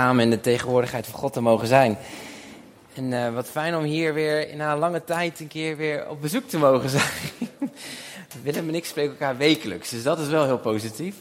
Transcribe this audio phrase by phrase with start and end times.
[0.00, 1.98] samen in de tegenwoordigheid van God te mogen zijn.
[2.94, 6.20] En uh, wat fijn om hier weer na een lange tijd een keer weer op
[6.20, 7.10] bezoek te mogen zijn.
[8.42, 11.14] Willem en ik spreken elkaar wekelijks, dus dat is wel heel positief.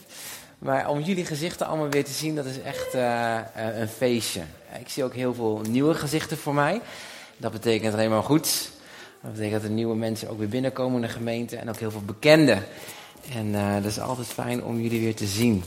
[0.59, 4.41] Maar om jullie gezichten allemaal weer te zien, dat is echt uh, een feestje.
[4.79, 6.81] Ik zie ook heel veel nieuwe gezichten voor mij.
[7.37, 8.71] Dat betekent alleen maar goed.
[9.21, 11.91] Dat betekent dat er nieuwe mensen ook weer binnenkomen in de gemeente en ook heel
[11.91, 12.63] veel bekenden.
[13.33, 13.51] En
[13.81, 15.63] dat is altijd fijn om jullie weer te zien.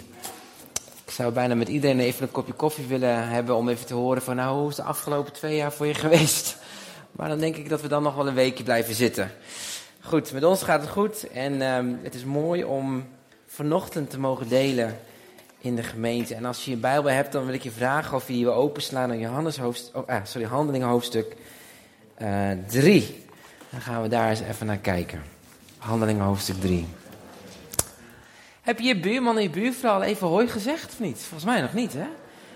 [1.13, 4.37] Zou bijna met iedereen even een kopje koffie willen hebben om even te horen van
[4.37, 6.57] nou, hoe is de afgelopen twee jaar voor je geweest?
[7.13, 9.31] Maar dan denk ik dat we dan nog wel een weekje blijven zitten.
[10.01, 13.07] Goed, met ons gaat het goed en um, het is mooi om
[13.47, 14.99] vanochtend te mogen delen
[15.59, 16.35] in de gemeente.
[16.35, 19.09] En als je je Bijbel hebt, dan wil ik je vragen of je je openslaan
[19.09, 21.37] naar Johannes hoofdstuk, oh, ah, sorry, Handelingen hoofdstuk
[22.67, 23.03] 3.
[23.03, 23.09] Uh,
[23.71, 25.23] dan gaan we daar eens even naar kijken.
[25.79, 26.87] Handelingen hoofdstuk 3.
[28.63, 31.19] Heb je je buurman en je buurvrouw al even hoi gezegd of niet?
[31.19, 32.07] Volgens mij nog niet, hè?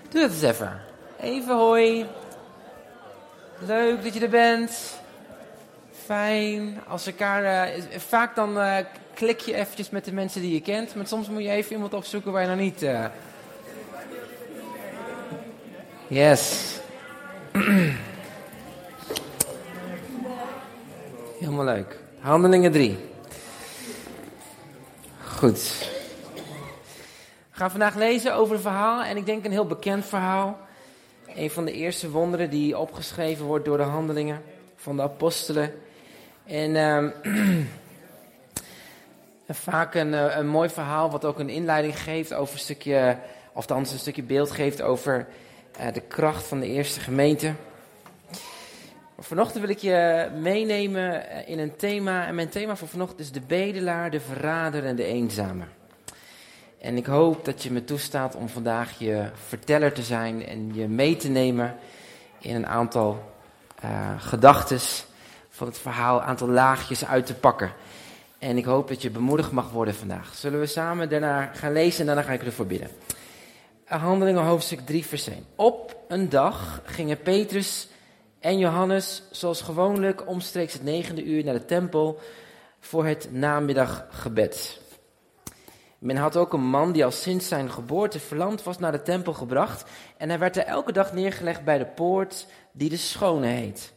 [0.09, 0.81] Doe dat eens even.
[1.21, 2.05] Even hoi.
[3.59, 4.99] Leuk dat je er bent.
[6.05, 6.79] Fijn.
[6.87, 8.77] Als elkaar, uh, vaak dan uh,
[9.13, 10.95] klik je eventjes met de mensen die je kent.
[10.95, 12.83] Maar soms moet je even iemand opzoeken waar je nog niet...
[12.83, 13.05] Uh...
[16.07, 16.73] Yes.
[21.39, 21.99] Helemaal leuk.
[22.19, 22.97] Handelingen 3.
[25.23, 25.95] Goed.
[27.57, 30.57] We gaan vandaag lezen over een verhaal en ik denk een heel bekend verhaal.
[31.35, 34.43] Een van de eerste wonderen die opgeschreven wordt door de handelingen
[34.75, 35.73] van de apostelen.
[36.45, 37.13] En um,
[39.49, 43.17] vaak een, eh, een mooi verhaal wat ook een inleiding geeft over een stukje,
[43.49, 45.27] of althans een stukje beeld geeft over
[45.79, 47.53] uh, de kracht van de eerste gemeente.
[49.19, 52.27] Vanochtend wil ik je meenemen eh, in een thema.
[52.27, 55.63] En mijn thema voor vanochtend is de bedelaar, de verrader en de eenzame.
[56.77, 60.87] En ik hoop dat je me toestaat om vandaag je verteller te zijn en je
[60.87, 61.75] mee te nemen
[62.39, 63.33] in een aantal
[63.83, 65.05] uh, gedachtes
[65.49, 67.71] van het verhaal, een aantal laagjes uit te pakken.
[68.39, 70.35] En ik hoop dat je bemoedigd mag worden vandaag.
[70.35, 72.89] Zullen we samen daarna gaan lezen en daarna ga ik ervoor bidden.
[73.85, 75.45] Handelingen hoofdstuk 3 vers 1.
[75.55, 77.87] Op een dag gingen Petrus
[78.39, 82.19] en Johannes zoals gewoonlijk omstreeks het negende uur naar de tempel
[82.79, 84.79] voor het namiddaggebed.
[85.99, 89.33] Men had ook een man die al sinds zijn geboorte verlamd was naar de tempel
[89.33, 89.89] gebracht.
[90.17, 93.93] En hij werd er elke dag neergelegd bij de poort die de Schone heet.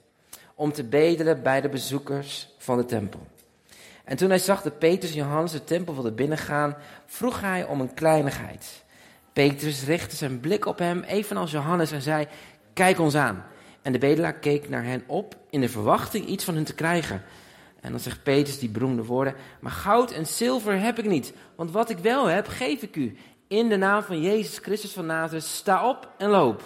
[0.54, 3.20] Om te bedelen bij de bezoekers van de tempel.
[4.04, 7.80] En toen hij zag dat Petrus en Johannes de tempel wilden binnengaan, vroeg hij om
[7.80, 8.84] een kleinigheid.
[9.32, 12.26] Petrus richtte zijn blik op hem, evenals Johannes, en zei:
[12.72, 13.44] Kijk ons aan.
[13.82, 17.22] En de bedelaar keek naar hen op in de verwachting iets van hun te krijgen.
[17.80, 21.70] En dan zegt Petrus die beroemde woorden: Maar goud en zilver heb ik niet, want
[21.70, 23.16] wat ik wel heb, geef ik u.
[23.48, 26.62] In de naam van Jezus Christus van Nazareth, sta op en loop.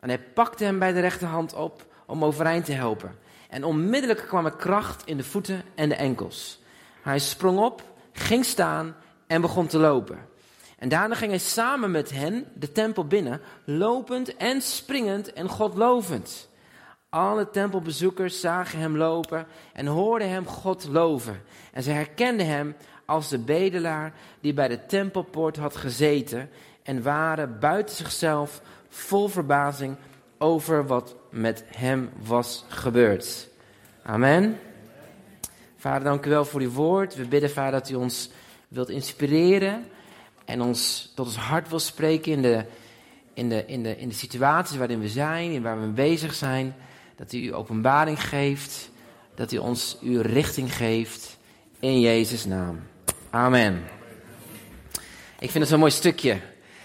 [0.00, 3.18] En hij pakte hem bij de rechterhand op om overeind te helpen.
[3.48, 6.60] En onmiddellijk kwam er kracht in de voeten en de enkels.
[7.02, 7.82] Hij sprong op,
[8.12, 10.18] ging staan en begon te lopen.
[10.78, 15.74] En daarna ging hij samen met hen de tempel binnen, lopend en springend en God
[15.74, 16.48] lovend.
[17.16, 21.42] Alle tempelbezoekers zagen hem lopen en hoorden hem God loven.
[21.72, 26.50] En ze herkenden hem als de bedelaar die bij de tempelpoort had gezeten
[26.82, 29.96] en waren buiten zichzelf vol verbazing
[30.38, 33.48] over wat met hem was gebeurd.
[34.02, 34.58] Amen.
[35.76, 37.14] Vader, dank u wel voor uw woord.
[37.14, 38.30] We bidden, Vader, dat u ons
[38.68, 39.84] wilt inspireren
[40.44, 42.64] en ons tot ons hart wil spreken in de,
[43.34, 46.74] in de, in de, in de situaties waarin we zijn, en waar we bezig zijn.
[47.16, 48.90] Dat u openbaring geeft,
[49.34, 51.38] dat u ons uw richting geeft.
[51.80, 52.80] In Jezus' naam.
[53.30, 53.84] Amen.
[55.38, 56.40] Ik vind het zo'n mooi stukje.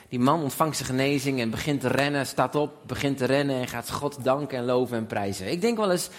[0.10, 3.68] Die man ontvangt zijn genezing en begint te rennen, staat op, begint te rennen en
[3.68, 5.52] gaat God danken en loven en prijzen.
[5.52, 6.10] Ik denk wel eens,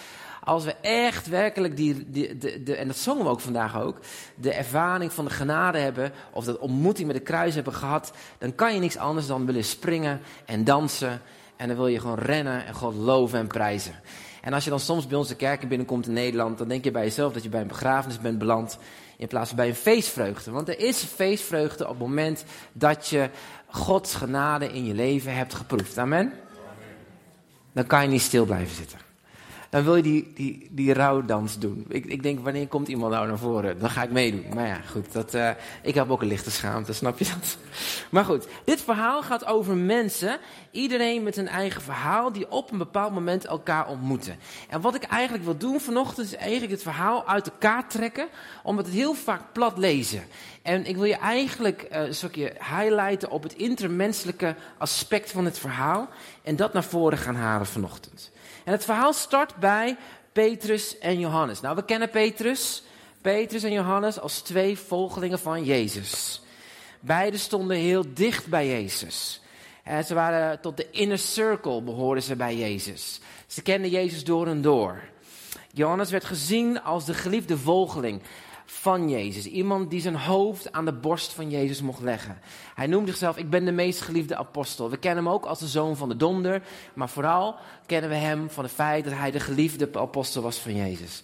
[0.44, 3.98] als we echt werkelijk die, die de, de, en dat zongen we ook vandaag ook,
[4.34, 8.54] de ervaring van de genade hebben, of dat ontmoeting met de kruis hebben gehad, dan
[8.54, 11.20] kan je niks anders dan willen springen en dansen.
[11.62, 13.94] En dan wil je gewoon rennen en God loven en prijzen.
[14.40, 17.02] En als je dan soms bij onze kerken binnenkomt in Nederland, dan denk je bij
[17.02, 18.78] jezelf dat je bij een begrafenis bent beland.
[19.16, 20.50] In plaats van bij een feestvreugde.
[20.50, 23.31] Want er is feestvreugde op het moment dat je
[23.66, 25.98] Gods genade in je leven hebt geproefd.
[25.98, 26.32] Amen?
[27.72, 29.12] Dan kan je niet stil blijven zitten.
[29.72, 31.84] Dan wil je die, die, die rouwdans doen.
[31.88, 33.78] Ik, ik denk, wanneer komt iemand nou naar voren?
[33.78, 34.44] Dan ga ik meedoen.
[34.54, 35.50] Maar ja, goed, dat, uh,
[35.82, 37.56] ik heb ook een lichte schaamte, snap je dat?
[38.10, 40.38] Maar goed, dit verhaal gaat over mensen,
[40.70, 44.36] iedereen met een eigen verhaal, die op een bepaald moment elkaar ontmoeten.
[44.69, 48.28] En wat ik eigenlijk wil doen vanochtend, is eigenlijk het verhaal uit elkaar trekken,
[48.62, 50.22] omdat het heel vaak plat lezen.
[50.62, 55.58] En ik wil je eigenlijk uh, een stukje highlighten op het intermenselijke aspect van het
[55.58, 56.08] verhaal.
[56.42, 58.31] En dat naar voren gaan halen vanochtend.
[58.64, 59.97] En het verhaal start bij
[60.32, 61.61] Petrus en Johannes.
[61.61, 62.82] Nou, we kennen Petrus,
[63.20, 66.41] Petrus en Johannes als twee volgelingen van Jezus.
[67.00, 69.41] Beiden stonden heel dicht bij Jezus.
[69.82, 73.20] En ze waren tot de inner circle behoorden ze bij Jezus.
[73.47, 75.00] Ze kenden Jezus door en door.
[75.73, 78.23] Johannes werd gezien als de geliefde volgeling
[78.80, 79.46] van Jezus.
[79.46, 82.40] Iemand die zijn hoofd aan de borst van Jezus mocht leggen.
[82.74, 84.90] Hij noemde zichzelf, ik ben de meest geliefde apostel.
[84.90, 86.62] We kennen hem ook als de zoon van de donder.
[86.94, 90.76] Maar vooral kennen we hem van het feit dat hij de geliefde apostel was van
[90.76, 91.22] Jezus.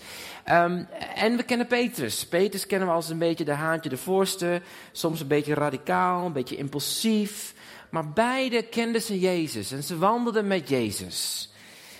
[0.50, 2.26] Um, en we kennen Petrus.
[2.26, 4.62] Petrus kennen we als een beetje de haantje de voorste.
[4.92, 7.54] Soms een beetje radicaal, een beetje impulsief.
[7.90, 11.50] Maar beide kenden ze Jezus en ze wandelden met Jezus.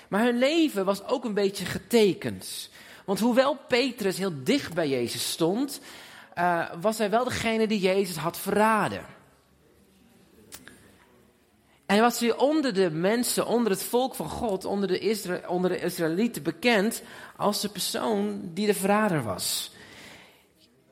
[0.09, 2.71] Maar hun leven was ook een beetje getekend.
[3.09, 5.81] Want hoewel Petrus heel dicht bij Jezus stond,
[6.39, 9.05] uh, was hij wel degene die Jezus had verraden.
[11.87, 15.71] En hij was weer onder de mensen, onder het volk van God, onder de, onder
[15.71, 17.03] de Israëlieten bekend
[17.37, 19.73] als de persoon die de verrader was.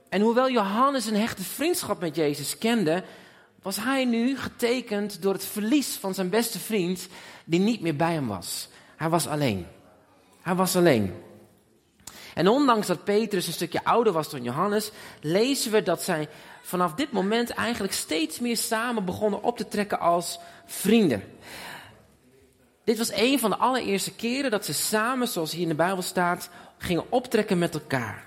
[0.08, 3.04] En hoewel Johannes een hechte vriendschap met Jezus kende,
[3.62, 7.08] was hij nu getekend door het verlies van zijn beste vriend,
[7.44, 8.68] die niet meer bij hem was.
[8.96, 9.66] Hij was alleen.
[10.40, 11.24] Hij was alleen.
[12.36, 14.90] En ondanks dat Petrus een stukje ouder was dan Johannes,
[15.20, 16.28] lezen we dat zij
[16.62, 21.22] vanaf dit moment eigenlijk steeds meer samen begonnen op te trekken als vrienden.
[22.84, 26.02] Dit was een van de allereerste keren dat ze samen, zoals hier in de Bijbel
[26.02, 28.24] staat, gingen optrekken met elkaar.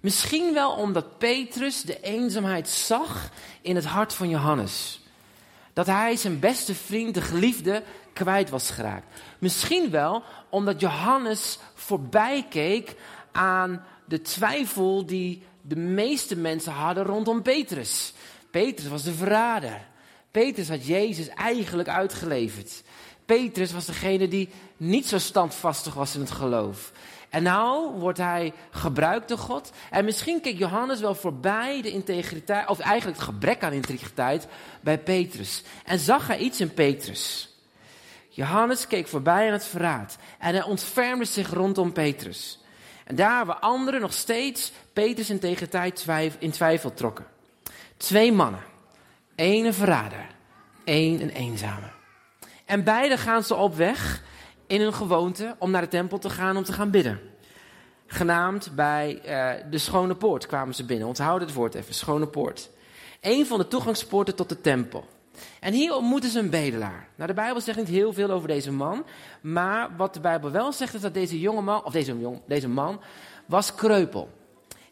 [0.00, 3.30] Misschien wel omdat Petrus de eenzaamheid zag
[3.60, 5.00] in het hart van Johannes.
[5.72, 9.06] Dat hij zijn beste vriend, de geliefde, kwijt was geraakt.
[9.38, 12.94] Misschien wel omdat Johannes voorbij keek
[13.38, 18.12] aan de twijfel die de meeste mensen hadden rondom Petrus.
[18.50, 19.86] Petrus was de verrader.
[20.30, 22.82] Petrus had Jezus eigenlijk uitgeleverd.
[23.26, 26.92] Petrus was degene die niet zo standvastig was in het geloof.
[27.28, 29.70] En nou wordt hij gebruikt door God.
[29.90, 34.46] En misschien keek Johannes wel voorbij de integriteit, of eigenlijk het gebrek aan integriteit
[34.80, 35.62] bij Petrus.
[35.84, 37.48] En zag hij iets in Petrus.
[38.28, 40.16] Johannes keek voorbij aan het verraad.
[40.38, 42.58] En hij ontfermde zich rondom Petrus.
[43.08, 46.06] En daar waar anderen nog steeds Petrus integriteit
[46.38, 47.26] in twijfel trokken.
[47.96, 48.60] Twee mannen.
[49.36, 50.26] Eén een verrader.
[50.84, 51.86] één een eenzame.
[52.64, 54.22] En beide gaan ze op weg
[54.66, 57.20] in hun gewoonte om naar de tempel te gaan om te gaan bidden.
[58.06, 61.08] Genaamd bij uh, de Schone Poort kwamen ze binnen.
[61.08, 62.70] Onthoud het woord even, Schone Poort.
[63.20, 65.08] Een van de toegangspoorten tot de tempel.
[65.60, 67.08] En hier ontmoeten ze een bedelaar.
[67.14, 69.04] Nou, de Bijbel zegt niet heel veel over deze man.
[69.40, 72.68] Maar wat de Bijbel wel zegt is dat deze jonge man, of deze, jong, deze
[72.68, 73.00] man,
[73.46, 74.28] was kreupel.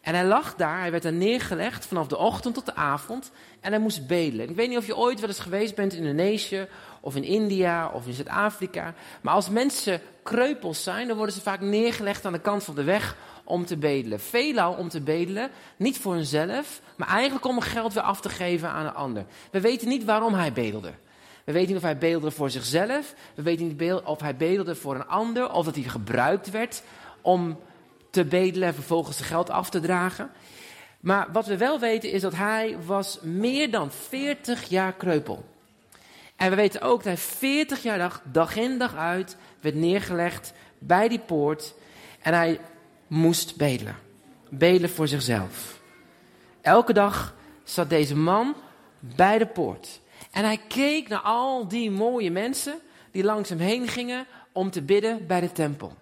[0.01, 3.31] En hij lag daar, hij werd daar neergelegd vanaf de ochtend tot de avond.
[3.61, 4.49] En hij moest bedelen.
[4.49, 6.69] Ik weet niet of je ooit wel eens geweest bent in Indonesië,
[7.01, 8.95] of in India, of in Zuid-Afrika.
[9.21, 12.85] Maar als mensen kreupels zijn, dan worden ze vaak neergelegd aan de kant van de
[12.85, 13.17] weg
[13.47, 14.21] om te bedelen.
[14.21, 18.69] Veelal om te bedelen, niet voor hunzelf, maar eigenlijk om geld weer af te geven
[18.69, 19.27] aan een ander.
[19.51, 20.93] We weten niet waarom hij bedelde.
[21.45, 23.15] We weten niet of hij bedelde voor zichzelf.
[23.35, 25.53] We weten niet of hij bedelde voor een ander.
[25.53, 26.83] Of dat hij gebruikt werd
[27.21, 27.59] om
[28.11, 30.31] te bedelen en vervolgens geld af te dragen.
[31.01, 35.45] Maar wat we wel weten is dat hij was meer dan 40 jaar kreupel.
[36.37, 40.53] En we weten ook dat hij 40 jaar dag, dag in dag uit werd neergelegd
[40.79, 41.75] bij die poort.
[42.23, 42.61] En hij
[43.07, 43.97] moest bedelen.
[44.49, 45.81] Bedelen voor zichzelf.
[46.61, 47.35] Elke dag
[47.65, 48.55] zat deze man
[48.99, 50.01] bij de poort.
[50.31, 52.79] En hij keek naar al die mooie mensen
[53.11, 55.93] die langs hem heen gingen om te bidden bij de tempel.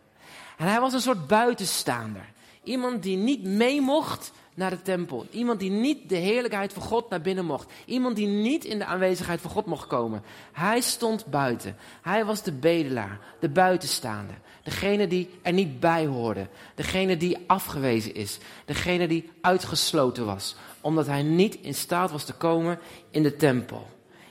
[0.56, 2.32] En hij was een soort buitenstaander.
[2.62, 5.26] Iemand die niet mee mocht naar de tempel.
[5.30, 7.72] Iemand die niet de heerlijkheid van God naar binnen mocht.
[7.84, 10.22] Iemand die niet in de aanwezigheid van God mocht komen.
[10.52, 11.76] Hij stond buiten.
[12.02, 14.34] Hij was de bedelaar, de buitenstaander.
[14.62, 16.48] Degene die er niet bij hoorde.
[16.74, 18.38] Degene die afgewezen is.
[18.64, 20.56] Degene die uitgesloten was.
[20.80, 22.78] Omdat hij niet in staat was te komen
[23.10, 23.86] in de tempel.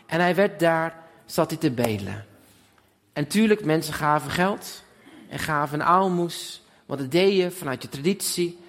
[0.06, 2.26] En hij werd daar, zat hij te bedelen.
[3.14, 4.84] En tuurlijk, mensen gaven geld.
[5.30, 6.62] En gaven een aalmoes.
[6.86, 8.62] Want dat deed je vanuit je traditie.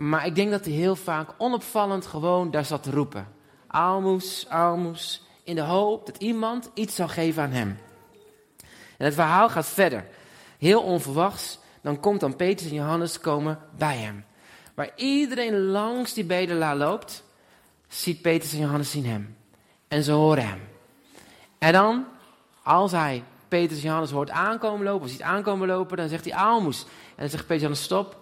[0.00, 3.28] Maar ik denk dat hij heel vaak onopvallend gewoon daar zat te roepen.
[3.66, 5.22] Aalmoes, aalmoes.
[5.44, 7.78] In de hoop dat iemand iets zou geven aan hem.
[8.96, 10.06] En het verhaal gaat verder.
[10.58, 11.58] Heel onverwachts.
[11.80, 14.24] dan komt dan Petrus en Johannes komen bij hem.
[14.74, 17.24] Waar iedereen langs die bedelaar loopt,
[17.88, 19.36] ziet Petrus en Johannes zien hem.
[19.88, 20.60] En ze horen hem.
[21.58, 22.06] En dan,
[22.62, 26.34] als hij Petrus en Johannes hoort aankomen lopen, of ziet aankomen lopen, dan zegt hij
[26.34, 26.82] aalmoes.
[26.82, 28.19] En dan zegt Petrus en Johannes, stop,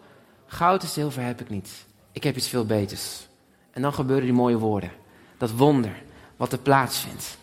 [0.48, 1.70] goud en zilver heb ik niet.
[2.12, 3.26] Ik heb iets veel beters.
[3.70, 4.92] En dan gebeuren die mooie woorden.
[5.36, 6.02] Dat wonder
[6.36, 7.38] wat er plaatsvindt.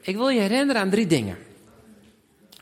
[0.00, 1.38] Ik wil je herinneren aan drie dingen.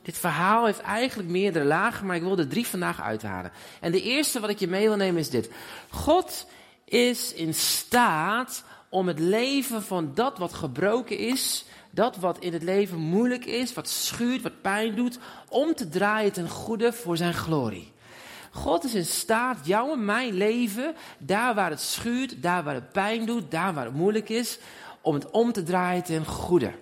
[0.03, 3.53] Dit verhaal heeft eigenlijk meerdere lagen, maar ik wil er drie vandaag uithalen.
[3.81, 5.51] En de eerste wat ik je mee wil nemen is dit.
[5.89, 6.47] God
[6.85, 12.63] is in staat om het leven van dat wat gebroken is, dat wat in het
[12.63, 15.19] leven moeilijk is, wat schuurt, wat pijn doet,
[15.49, 17.93] om te draaien ten goede voor zijn glorie.
[18.57, 22.93] God is in staat jouw en mijn leven, daar waar het schuurt, daar waar het
[22.93, 24.59] pijn doet, daar waar het moeilijk is,
[25.01, 26.73] om het om te draaien ten goede.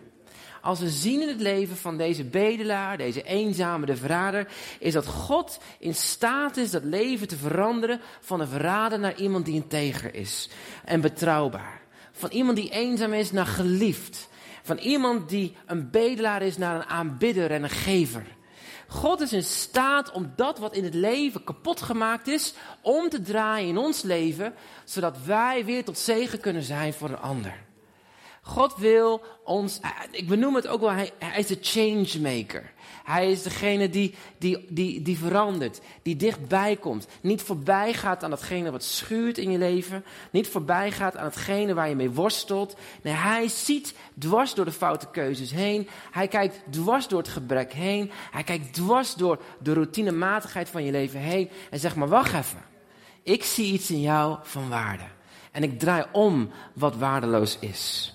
[0.61, 5.07] Als we zien in het leven van deze bedelaar, deze eenzame, de verrader, is dat
[5.07, 10.15] God in staat is dat leven te veranderen van een verrader naar iemand die integer
[10.15, 10.49] is
[10.85, 11.81] en betrouwbaar.
[12.13, 14.29] Van iemand die eenzaam is naar geliefd.
[14.63, 18.34] Van iemand die een bedelaar is naar een aanbidder en een gever.
[18.95, 23.21] God is in staat om dat wat in het leven kapot gemaakt is, om te
[23.21, 27.63] draaien in ons leven, zodat wij weer tot zegen kunnen zijn voor een ander.
[28.43, 32.73] God wil ons, ik benoem het ook wel, hij, hij is de changemaker.
[33.05, 37.07] Hij is degene die, die, die, die verandert, die dichtbij komt.
[37.21, 40.05] Niet voorbij gaat aan datgene wat schuurt in je leven.
[40.31, 42.77] Niet voorbij gaat aan hetgene waar je mee worstelt.
[43.03, 45.89] Nee, hij ziet dwars door de foute keuzes heen.
[46.11, 48.11] Hij kijkt dwars door het gebrek heen.
[48.31, 51.51] Hij kijkt dwars door de routinematigheid van je leven heen.
[51.71, 52.63] En zegt maar, wacht even.
[53.23, 55.05] Ik zie iets in jou van waarde.
[55.51, 58.15] En ik draai om wat waardeloos is.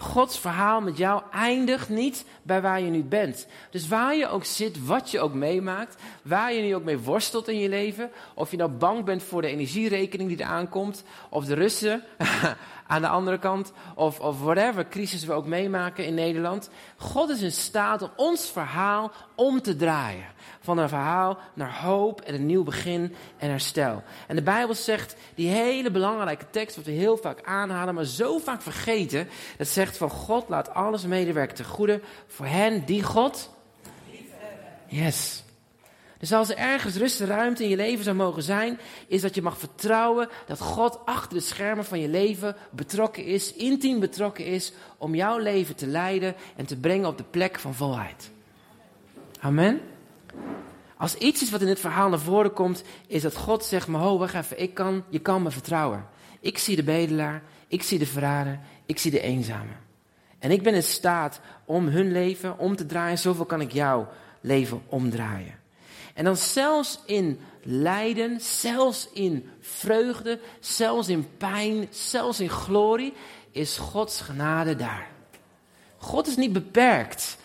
[0.00, 3.46] Gods verhaal met jou eindigt niet bij waar je nu bent.
[3.70, 7.48] Dus waar je ook zit, wat je ook meemaakt, waar je nu ook mee worstelt
[7.48, 11.44] in je leven, of je nou bang bent voor de energierekening die er aankomt, of
[11.44, 12.02] de Russen
[12.90, 16.70] aan de andere kant, of, of whatever crisis we ook meemaken in Nederland.
[16.96, 20.24] God is in staat om ons verhaal om te draaien.
[20.60, 24.02] Van een verhaal naar hoop en een nieuw begin en herstel.
[24.26, 28.38] En de Bijbel zegt, die hele belangrijke tekst, wat we heel vaak aanhalen, maar zo
[28.38, 29.28] vaak vergeten.
[29.56, 33.50] Dat zegt van God laat alles medewerken ten goede voor hen die God.
[34.86, 35.42] Yes.
[36.20, 39.34] Dus als er ergens rust en ruimte in je leven zou mogen zijn, is dat
[39.34, 44.44] je mag vertrouwen dat God achter de schermen van je leven betrokken is, intiem betrokken
[44.44, 48.30] is, om jouw leven te leiden en te brengen op de plek van volheid.
[49.40, 49.80] Amen.
[50.96, 54.00] Als iets is wat in dit verhaal naar voren komt, is dat God zegt, maar
[54.00, 56.06] ho, wacht even, ik kan, je kan me vertrouwen.
[56.40, 59.72] Ik zie de bedelaar, ik zie de verrader, ik zie de eenzame.
[60.38, 64.08] En ik ben in staat om hun leven om te draaien, zoveel kan ik jouw
[64.40, 65.59] leven omdraaien.
[66.14, 73.12] En dan zelfs in lijden, zelfs in vreugde, zelfs in pijn, zelfs in glorie,
[73.50, 75.08] is Gods genade daar.
[75.96, 77.38] God is niet beperkt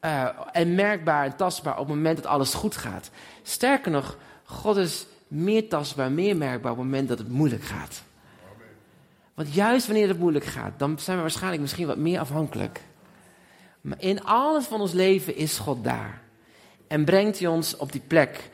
[0.00, 3.10] uh, en merkbaar en tastbaar op het moment dat alles goed gaat.
[3.42, 8.02] Sterker nog, God is meer tastbaar, meer merkbaar op het moment dat het moeilijk gaat.
[9.34, 12.80] Want juist wanneer het moeilijk gaat, dan zijn we waarschijnlijk misschien wat meer afhankelijk.
[13.80, 16.20] Maar in alles van ons leven is God daar.
[16.88, 18.50] En brengt hij ons op die plek.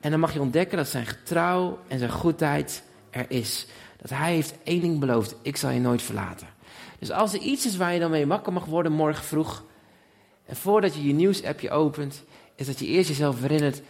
[0.00, 3.66] En dan mag je ontdekken dat zijn getrouw en zijn goedheid er is.
[4.00, 6.46] Dat hij heeft één ding beloofd: ik zal je nooit verlaten.
[6.98, 9.64] Dus als er iets is waar je dan mee wakker mag worden morgen vroeg.
[10.46, 12.22] En voordat je je nieuwsappje opent,
[12.54, 13.82] is dat je eerst jezelf herinnert: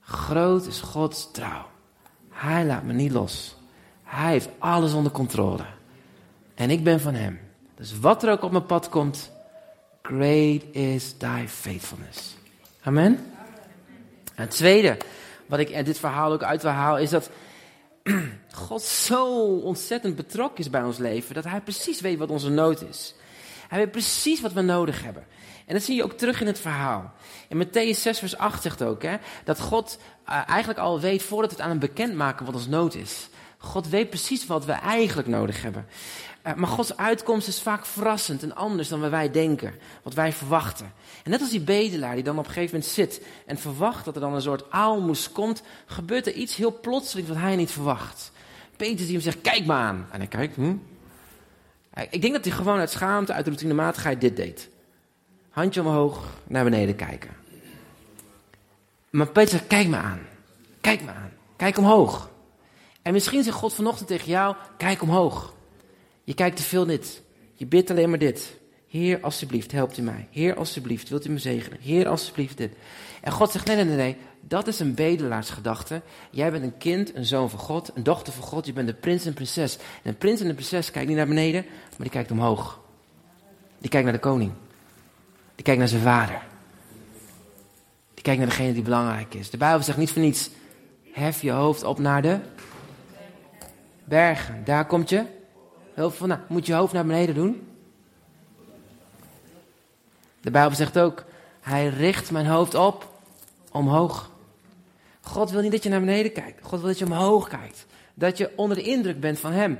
[0.00, 1.66] groot is Gods trouw.
[2.30, 3.56] Hij laat me niet los.
[4.02, 5.64] Hij heeft alles onder controle.
[6.54, 7.40] En ik ben van hem.
[7.74, 9.32] Dus wat er ook op mijn pad komt,
[10.02, 12.38] great is thy faithfulness.
[12.82, 13.32] Amen.
[14.34, 14.96] En het tweede,
[15.46, 17.30] wat ik in dit verhaal ook uit wil halen, is dat
[18.52, 22.82] God zo ontzettend betrokken is bij ons leven, dat Hij precies weet wat onze nood
[22.82, 23.14] is.
[23.68, 25.26] Hij weet precies wat we nodig hebben.
[25.66, 27.12] En dat zie je ook terug in het verhaal.
[27.48, 31.50] In Matthäus 6 vers 8 zegt ook hè, dat God uh, eigenlijk al weet voordat
[31.50, 33.28] we het aan hem bekendmaken wat ons nood is.
[33.58, 35.86] God weet precies wat we eigenlijk nodig hebben.
[36.46, 40.32] Uh, maar Gods uitkomst is vaak verrassend en anders dan wat wij denken, wat wij
[40.32, 40.92] verwachten.
[41.24, 44.14] En net als die bedelaar die dan op een gegeven moment zit en verwacht dat
[44.14, 48.32] er dan een soort aalmoes komt, gebeurt er iets heel plotseling wat hij niet verwacht.
[48.76, 50.06] Peter die hem zegt, kijk maar aan.
[50.10, 50.74] En hij kijkt, hm?
[52.10, 54.68] Ik denk dat hij gewoon uit schaamte, uit routinematigheid dit deed.
[55.50, 57.30] Handje omhoog, naar beneden kijken.
[59.10, 60.20] Maar Peter zegt, kijk me aan.
[60.80, 61.32] Kijk me aan.
[61.56, 62.30] Kijk omhoog.
[63.02, 65.54] En misschien zegt God vanochtend tegen jou, kijk omhoog.
[66.30, 67.22] Je kijkt te veel dit.
[67.54, 68.58] Je bidt alleen maar dit.
[68.88, 70.28] Heer, alsjeblieft, helpt u mij.
[70.30, 71.78] Heer, alsjeblieft, wilt u me zegenen.
[71.80, 72.72] Heer, alsjeblieft, dit.
[73.20, 74.16] En God zegt, nee, nee, nee, nee.
[74.40, 76.02] Dat is een bedelaarsgedachte.
[76.30, 78.66] Jij bent een kind, een zoon van God, een dochter van God.
[78.66, 79.76] Je bent een prins en prinses.
[79.76, 82.80] En een prins en een prinses kijkt niet naar beneden, maar die kijkt omhoog.
[83.78, 84.52] Die kijkt naar de koning.
[85.54, 86.42] Die kijkt naar zijn vader.
[88.14, 89.50] Die kijkt naar degene die belangrijk is.
[89.50, 90.50] De Bijbel zegt niet voor niets,
[91.12, 92.38] hef je hoofd op naar de
[94.04, 94.64] bergen.
[94.64, 95.38] Daar komt je
[95.94, 96.44] hulp vandaan.
[96.48, 97.66] Moet je hoofd naar beneden doen?
[100.40, 101.24] De Bijbel zegt ook,
[101.60, 103.12] hij richt mijn hoofd op
[103.72, 104.30] omhoog.
[105.20, 106.62] God wil niet dat je naar beneden kijkt.
[106.62, 107.86] God wil dat je omhoog kijkt.
[108.14, 109.78] Dat je onder de indruk bent van hem.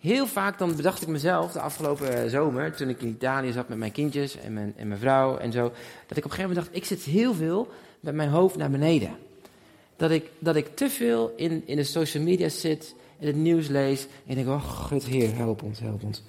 [0.00, 3.68] Heel vaak dan bedacht ik mezelf de afgelopen eh, zomer, toen ik in Italië zat
[3.68, 5.62] met mijn kindjes en mijn, en mijn vrouw en zo,
[6.06, 7.68] dat ik op een gegeven moment dacht, ik zit heel veel
[8.00, 9.16] met mijn hoofd naar beneden.
[9.96, 13.68] Dat ik, dat ik te veel in, in de social media zit, in het nieuws
[13.68, 16.22] lees en ik denk, oh God, Heer, help ons, help ons.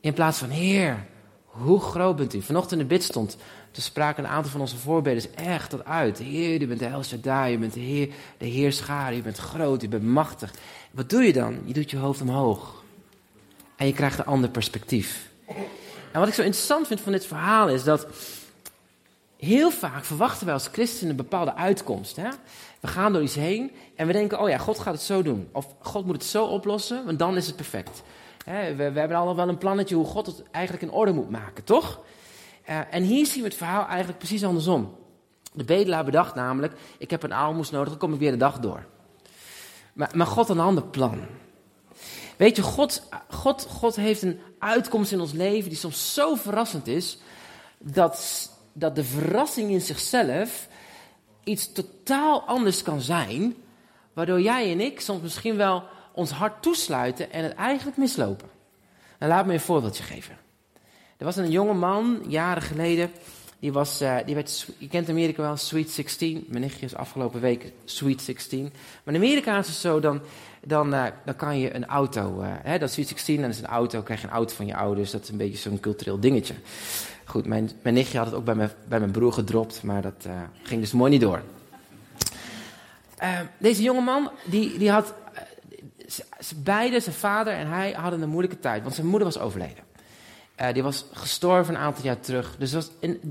[0.00, 1.06] In plaats van, Heer,
[1.44, 2.42] hoe groot bent u?
[2.42, 3.36] Vanochtend in de bid stond,
[3.70, 6.18] toen spraken een aantal van onze voorbeders echt dat uit.
[6.18, 8.08] Heer, u bent de El Shaddai, u bent de Heer,
[8.38, 10.54] de Heer Schaar, u bent groot, u bent machtig.
[10.90, 11.58] Wat doe je dan?
[11.64, 12.82] Je doet je hoofd omhoog.
[13.76, 15.30] En je krijgt een ander perspectief.
[16.12, 18.06] En wat ik zo interessant vind van dit verhaal is dat
[19.46, 22.16] heel vaak verwachten wij als christenen een bepaalde uitkomst.
[22.16, 22.28] Hè?
[22.80, 25.48] We gaan door iets heen en we denken, oh ja, God gaat het zo doen.
[25.52, 28.02] Of God moet het zo oplossen, want dan is het perfect.
[28.44, 31.64] We, we hebben al wel een plannetje hoe God het eigenlijk in orde moet maken,
[31.64, 32.00] toch?
[32.68, 34.96] Uh, en hier zien we het verhaal eigenlijk precies andersom.
[35.52, 38.58] De bedelaar bedacht namelijk, ik heb een aalmoes nodig, dan kom ik weer de dag
[38.58, 38.86] door.
[39.92, 41.20] Maar, maar God had een ander plan.
[42.36, 46.86] Weet je, God, God, God heeft een uitkomst in ons leven die soms zo verrassend
[46.86, 47.18] is,
[47.78, 50.68] dat, dat de verrassing in zichzelf
[51.44, 53.56] iets totaal anders kan zijn,
[54.12, 58.48] waardoor jij en ik soms misschien wel ons hart toesluiten en het eigenlijk mislopen.
[59.18, 60.36] Nou, laat me een voorbeeldje geven.
[61.16, 63.10] Er was een jonge man, jaren geleden,
[63.62, 66.44] die, was, uh, die werd, je kent Amerika wel, Sweet 16.
[66.48, 68.62] Mijn nichtje is afgelopen week Sweet 16.
[69.04, 70.20] Maar in Amerika is het zo, dan,
[70.64, 73.66] dan, uh, dan kan je een auto, uh, hè, dat Sweet 16, dan is een
[73.66, 75.10] auto, krijg je een auto van je ouders.
[75.10, 76.54] Dat is een beetje zo'n cultureel dingetje.
[77.24, 80.26] Goed, mijn, mijn nichtje had het ook bij mijn, bij mijn broer gedropt, maar dat
[80.62, 81.42] ging dus mooi niet door.
[83.58, 85.14] deze jonge man, die, die had
[86.56, 89.84] beide, zijn vader en hij, hadden een moeilijke tijd, want zijn moeder was overleden.
[90.72, 92.56] Die was gestorven een aantal jaar terug.
[92.58, 92.70] Dus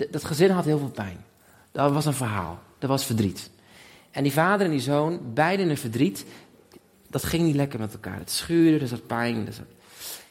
[0.09, 1.25] dat gezin had heel veel pijn.
[1.71, 2.59] Dat was een verhaal.
[2.79, 3.49] Dat was verdriet.
[4.11, 6.25] En die vader en die zoon, beiden in verdriet,
[7.09, 8.17] dat ging niet lekker met elkaar.
[8.17, 9.47] Het schuurde, er zat pijn.
[9.47, 9.53] Er.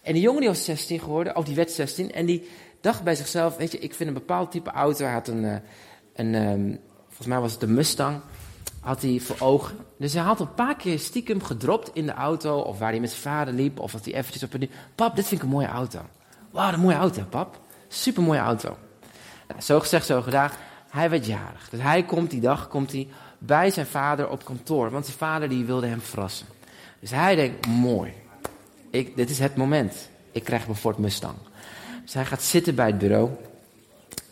[0.03, 2.49] En die jongen die was 16 geworden, of die werd 16, en die
[2.81, 5.05] dacht bij zichzelf, weet je, ik vind een bepaald type auto.
[5.05, 5.57] Hij had een, eh,
[6.15, 8.21] een um, volgens mij was het een Mustang,
[8.81, 9.77] had hij voor ogen.
[9.99, 13.11] Dus hij had een paar keer stiekem gedropt in de auto, of waar hij met
[13.11, 14.71] zijn vader liep, of dat hij eventjes op een...
[14.95, 16.01] Pap, dit vind ik een mooie auto.
[16.51, 17.61] Wauw, een mooie auto, pap.
[17.89, 18.77] Super mooie auto.
[19.49, 20.51] Nou, zo gezegd, zo gedaan.
[20.91, 21.69] Hij werd jarig.
[21.71, 24.91] Dus hij komt die dag komt hij bij zijn vader op kantoor.
[24.91, 26.47] Want zijn vader die wilde hem verrassen.
[27.01, 28.13] Dus hij denkt, mooi.
[28.91, 30.09] Ik, dit is het moment.
[30.33, 31.35] Ik krijg mijn Ford Mustang.
[32.13, 33.31] Hij gaat zitten bij het bureau.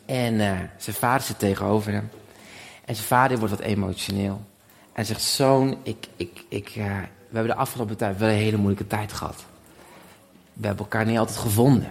[0.06, 2.10] En uh, zijn vader zit tegenover hem.
[2.84, 4.40] En zijn vader wordt wat emotioneel.
[4.92, 6.84] En zegt, zoon, ik, ik, ik, uh,
[7.28, 9.44] we hebben de afgelopen tijd wel een hele moeilijke tijd gehad.
[10.52, 11.90] We hebben elkaar niet altijd gevonden.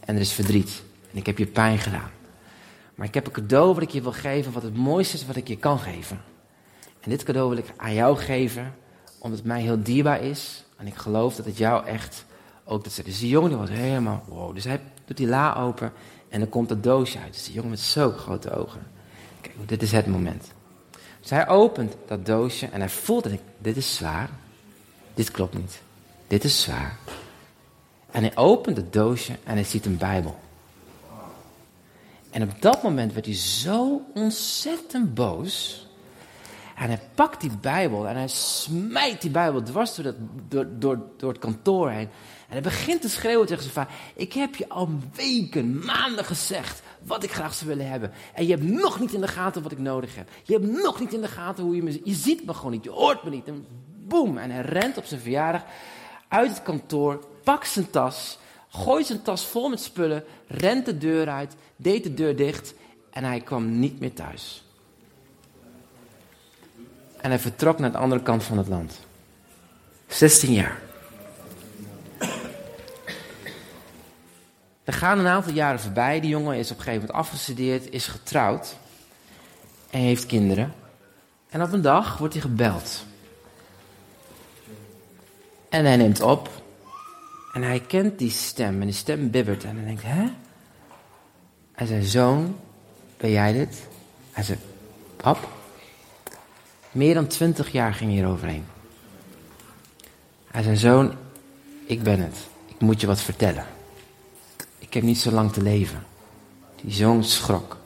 [0.00, 0.82] En er is verdriet.
[1.10, 2.10] En ik heb je pijn gedaan.
[2.94, 5.36] Maar ik heb een cadeau wat ik je wil geven, wat het mooiste is wat
[5.36, 6.20] ik je kan geven.
[7.00, 8.74] En dit cadeau wil ik aan jou geven,
[9.18, 10.64] omdat het mij heel dierbaar is.
[10.76, 12.24] En ik geloof dat het jou echt
[12.64, 13.02] ook dat ze.
[13.02, 14.54] Dus die jongen die was helemaal wow.
[14.54, 14.80] Dus hij
[15.16, 15.92] doet die la open
[16.28, 17.32] en dan komt dat doosje uit.
[17.32, 18.86] Dus die jongen met zulke grote ogen.
[19.40, 20.52] Kijk, dit is het moment.
[21.20, 24.30] Dus hij opent dat doosje en hij voelt dat dit is zwaar.
[25.14, 25.80] Dit klopt niet.
[26.26, 26.98] Dit is zwaar.
[28.10, 30.38] En hij opent het doosje en hij ziet een Bijbel.
[32.30, 35.86] En op dat moment werd hij zo ontzettend boos.
[36.82, 40.14] En hij pakt die Bijbel en hij smijt die Bijbel dwars door, dat,
[40.48, 42.08] door, door, door het kantoor heen.
[42.46, 46.82] En hij begint te schreeuwen tegen zijn vader: Ik heb je al weken, maanden gezegd
[47.02, 48.12] wat ik graag zou willen hebben.
[48.34, 50.28] En je hebt nog niet in de gaten wat ik nodig heb.
[50.42, 52.00] Je hebt nog niet in de gaten hoe je me.
[52.04, 53.48] Je ziet me gewoon niet, je hoort me niet.
[53.48, 53.66] En
[54.06, 55.62] boem, en hij rent op zijn verjaardag
[56.28, 61.28] uit het kantoor, pakt zijn tas, gooit zijn tas vol met spullen, rent de deur
[61.28, 62.74] uit, deed de deur dicht
[63.10, 64.64] en hij kwam niet meer thuis.
[67.22, 68.98] En hij vertrok naar de andere kant van het land.
[70.06, 70.80] 16 jaar.
[74.84, 76.20] Er gaan een aantal jaren voorbij.
[76.20, 78.76] Die jongen is op een gegeven moment afgestudeerd, is getrouwd
[79.90, 80.74] en heeft kinderen.
[81.48, 83.04] En op een dag wordt hij gebeld.
[85.68, 86.48] En hij neemt op.
[87.52, 88.80] En hij kent die stem.
[88.80, 89.64] En die stem bibbert.
[89.64, 90.30] En hij denkt, hè?
[91.72, 92.56] Hij zei, zoon,
[93.16, 93.88] ben jij dit?
[94.32, 94.58] Hij zei,
[95.16, 95.48] pap.
[96.92, 98.64] Meer dan twintig jaar ging hier overheen.
[100.46, 101.12] Hij zei, zoon,
[101.86, 102.36] ik ben het.
[102.66, 103.66] Ik moet je wat vertellen.
[104.78, 106.04] Ik heb niet zo lang te leven.
[106.80, 107.76] Die zoon schrok.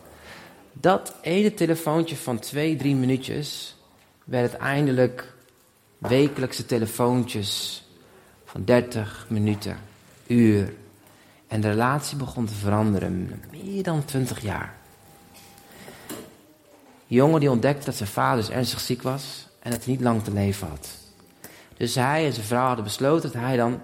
[0.73, 3.77] Dat ene telefoontje van twee, drie minuutjes
[4.25, 5.35] werd uiteindelijk
[5.99, 7.85] wekelijkse telefoontjes
[8.45, 9.79] van 30 minuten,
[10.27, 10.75] uur.
[11.47, 14.75] En de relatie begon te veranderen, meer dan 20 jaar.
[17.07, 20.25] Jongen die ontdekte dat zijn vader dus ernstig ziek was en dat hij niet lang
[20.25, 20.89] te leven had.
[21.77, 23.81] Dus hij en zijn vrouw hadden besloten dat hij dan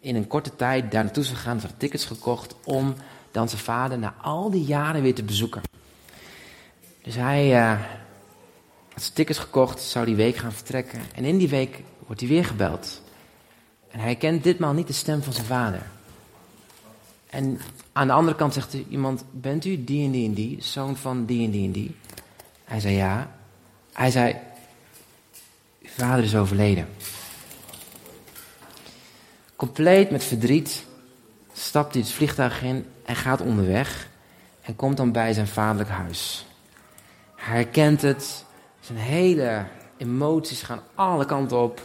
[0.00, 1.58] in een korte tijd daar naartoe zou gaan.
[1.58, 2.94] Hadden tickets gekocht om
[3.30, 5.62] dan zijn vader na al die jaren weer te bezoeken.
[7.02, 7.80] Dus hij uh,
[8.92, 11.00] had zijn tickets gekocht, zou die week gaan vertrekken.
[11.14, 13.02] En in die week wordt hij weer gebeld.
[13.88, 15.82] En hij kent ditmaal niet de stem van zijn vader.
[17.26, 17.60] En
[17.92, 21.24] aan de andere kant zegt iemand: Bent u die en die en die, zoon van
[21.24, 21.96] die en die en die?
[22.66, 23.30] Hij zei ja.
[23.92, 24.36] Hij zei:
[25.82, 26.88] Uw vader is overleden.
[29.56, 30.84] Compleet met verdriet
[31.52, 34.08] stapt hij het vliegtuig in en gaat onderweg.
[34.62, 36.46] En komt dan bij zijn vaderlijk huis.
[37.36, 38.44] Hij herkent het.
[38.80, 39.64] Zijn hele
[39.96, 41.82] emoties gaan alle kanten op.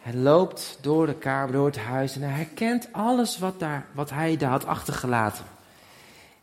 [0.00, 4.10] Hij loopt door de kamer, door het huis en hij herkent alles wat, daar, wat
[4.10, 5.44] hij daar had achtergelaten.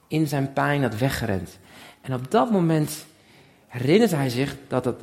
[0.07, 1.59] In zijn pijn had weggerend.
[2.01, 3.05] En op dat moment
[3.71, 4.99] herinnert hij zich dat het,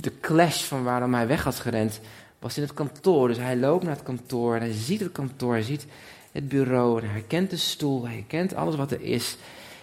[0.00, 2.00] de, clash van waarom hij weg had gerend
[2.38, 3.28] was in het kantoor.
[3.28, 5.86] Dus hij loopt naar het kantoor en hij ziet het kantoor, hij ziet
[6.32, 9.36] het bureau en hij herkent de stoel, hij herkent alles wat er is.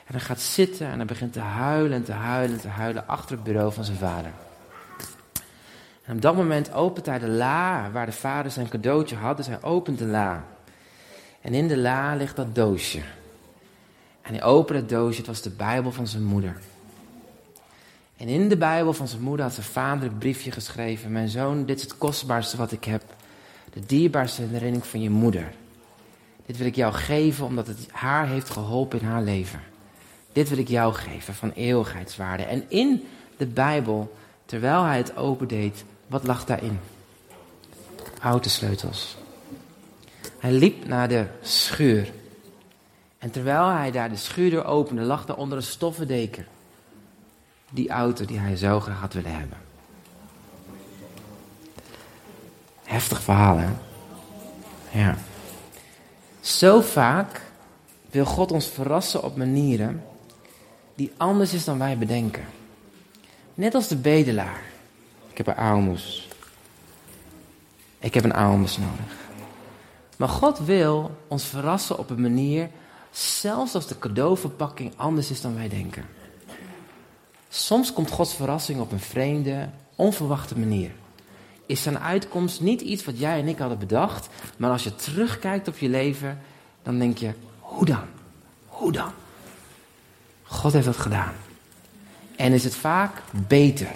[0.06, 3.08] En hij gaat zitten en hij begint te huilen en te huilen en te huilen
[3.08, 4.32] achter het bureau van zijn vader.
[6.04, 9.38] En op dat moment opent hij de la waar de vader zijn cadeautje had.
[9.38, 10.44] Dus hij opent de la.
[11.42, 13.02] En in de la ligt dat doosje.
[14.22, 16.58] En hij opent het doosje, het was de Bijbel van zijn moeder.
[18.20, 21.12] En in de Bijbel van zijn moeder had zijn vader een briefje geschreven.
[21.12, 23.04] Mijn zoon, dit is het kostbaarste wat ik heb.
[23.74, 25.52] De dierbaarste herinnering van je moeder.
[26.46, 29.60] Dit wil ik jou geven omdat het haar heeft geholpen in haar leven.
[30.32, 32.44] Dit wil ik jou geven van eeuwigheidswaarde.
[32.44, 33.04] En in
[33.38, 36.80] de Bijbel, terwijl hij het opendeed, wat lag daarin?
[38.20, 39.18] Houten sleutels.
[40.40, 42.12] Hij liep naar de schuur.
[43.18, 46.46] En terwijl hij daar de schuurdeur opende, lag daar onder een stoffen deken
[47.70, 49.58] die auto die hij zo graag had willen hebben.
[52.84, 53.70] Heftig verhaal, hè?
[54.92, 55.18] Ja.
[56.40, 57.42] Zo vaak
[58.10, 60.04] wil God ons verrassen op manieren
[60.96, 62.46] die anders is dan wij bedenken.
[63.54, 64.62] Net als de bedelaar.
[65.30, 66.28] Ik heb een aalmoes.
[68.00, 69.18] Ik heb een aalmoes nodig.
[70.18, 72.70] Maar God wil ons verrassen op een manier,
[73.12, 76.06] zelfs als de cadeauverpakking anders is dan wij denken.
[77.50, 80.92] Soms komt Gods verrassing op een vreemde, onverwachte manier.
[81.66, 85.68] Is zijn uitkomst niet iets wat jij en ik hadden bedacht, maar als je terugkijkt
[85.68, 86.40] op je leven,
[86.84, 88.06] dan denk je: hoe dan?
[88.68, 89.12] Hoe dan?
[90.44, 91.34] God heeft dat gedaan.
[92.36, 93.96] En is het vaak beter.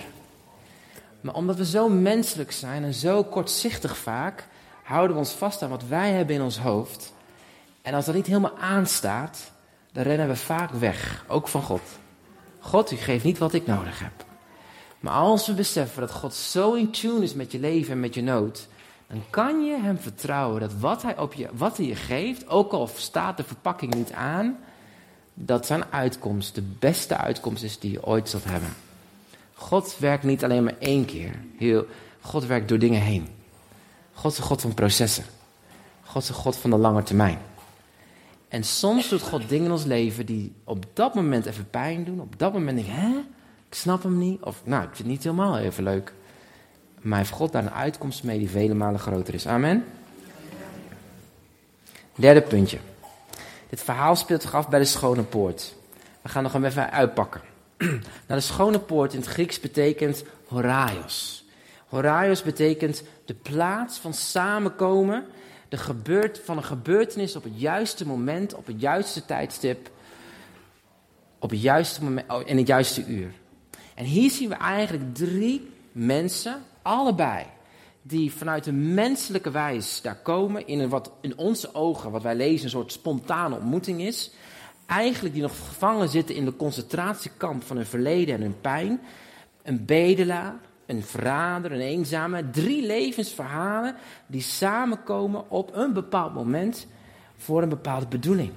[1.21, 4.47] Maar omdat we zo menselijk zijn en zo kortzichtig vaak,
[4.83, 7.13] houden we ons vast aan wat wij hebben in ons hoofd.
[7.81, 9.51] En als dat niet helemaal aanstaat,
[9.91, 11.81] dan rennen we vaak weg, ook van God.
[12.63, 14.25] God, u geeft niet wat ik nodig heb.
[14.99, 18.13] Maar als we beseffen dat God zo in tune is met je leven en met
[18.13, 18.67] je nood,
[19.07, 22.71] dan kan je hem vertrouwen dat wat hij, op je, wat hij je geeft, ook
[22.71, 24.57] al staat de verpakking niet aan,
[25.33, 28.69] dat zijn uitkomst de beste uitkomst is die je ooit zult hebben.
[29.53, 31.35] God werkt niet alleen maar één keer.
[31.57, 31.85] Heel,
[32.21, 33.27] God werkt door dingen heen.
[34.13, 35.25] God is een God van processen.
[36.03, 37.37] God is een God van de lange termijn.
[38.53, 42.19] En soms doet God dingen in ons leven die op dat moment even pijn doen.
[42.19, 43.17] Op dat moment denk ik, hè?
[43.67, 44.41] Ik snap hem niet.
[44.41, 46.13] Of, nou, ik vind het niet helemaal even leuk.
[47.01, 49.47] Maar heeft God daar een uitkomst mee die vele malen groter is.
[49.47, 49.85] Amen.
[52.15, 52.77] Derde puntje.
[53.69, 55.75] Dit verhaal speelt zich af bij de Schone Poort.
[56.21, 57.41] We gaan nog even uitpakken.
[57.77, 61.45] nou, de Schone Poort in het Grieks betekent horaios.
[61.87, 65.25] Horaios betekent de plaats van samenkomen
[65.73, 69.89] de gebeurt, van een gebeurtenis op het juiste moment, op het juiste tijdstip,
[71.39, 73.31] op het juiste moment, oh, in het juiste uur.
[73.95, 77.45] En hier zien we eigenlijk drie mensen, allebei,
[78.01, 82.35] die vanuit een menselijke wijs daar komen, in een wat in onze ogen, wat wij
[82.35, 84.31] lezen, een soort spontane ontmoeting is.
[84.85, 89.01] Eigenlijk die nog gevangen zitten in de concentratiekamp van hun verleden en hun pijn.
[89.63, 90.55] Een bedelaar,
[90.85, 92.49] een verrader, een eenzame.
[92.49, 93.95] Drie levensverhalen
[94.27, 96.87] die samenkomen op een bepaald moment
[97.37, 98.51] voor een bepaalde bedoeling.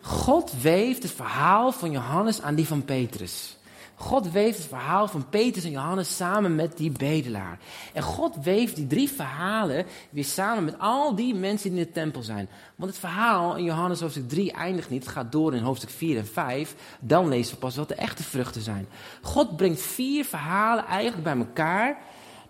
[0.00, 3.56] God weeft het verhaal van Johannes aan die van Petrus.
[4.04, 7.58] God weeft het verhaal van Petrus en Johannes samen met die bedelaar.
[7.92, 11.92] En God weeft die drie verhalen weer samen met al die mensen die in de
[11.92, 12.48] tempel zijn.
[12.76, 15.04] Want het verhaal in Johannes hoofdstuk 3 eindigt niet.
[15.04, 16.74] Het gaat door in hoofdstuk 4 en 5.
[17.00, 18.86] Dan lezen we pas wat de echte vruchten zijn.
[19.22, 21.98] God brengt vier verhalen eigenlijk bij elkaar.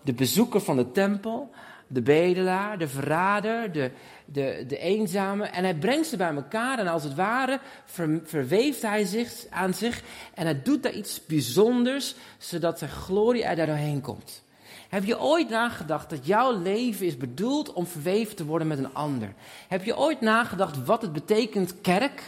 [0.01, 1.49] De bezoeker van de tempel,
[1.87, 3.91] de bedelaar, de verrader, de,
[4.25, 5.45] de, de eenzame.
[5.45, 9.73] En hij brengt ze bij elkaar en als het ware ver, verweeft hij zich aan
[9.73, 10.01] zich.
[10.33, 14.43] En hij doet daar iets bijzonders, zodat zijn glorie er doorheen komt.
[14.89, 18.93] Heb je ooit nagedacht dat jouw leven is bedoeld om verweven te worden met een
[18.93, 19.33] ander?
[19.67, 22.21] Heb je ooit nagedacht wat het betekent kerk?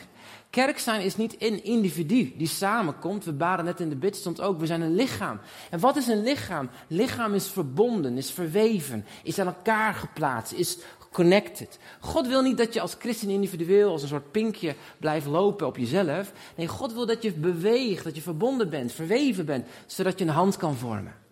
[0.50, 3.26] Kerk zijn is niet een individu die samenkomt.
[3.26, 5.40] We baren net in de bid stond ook, we zijn een lichaam.
[5.70, 6.70] En wat is een lichaam?
[6.88, 10.78] Lichaam is verbonden, is verweven, is aan elkaar geplaatst, is
[11.12, 11.80] connected.
[12.00, 15.78] God wil niet dat je als christen individueel, als een soort pinkje blijft lopen op
[15.78, 16.32] jezelf.
[16.56, 20.32] Nee, God wil dat je beweegt, dat je verbonden bent, verweven bent, zodat je een
[20.32, 21.27] hand kan vormen.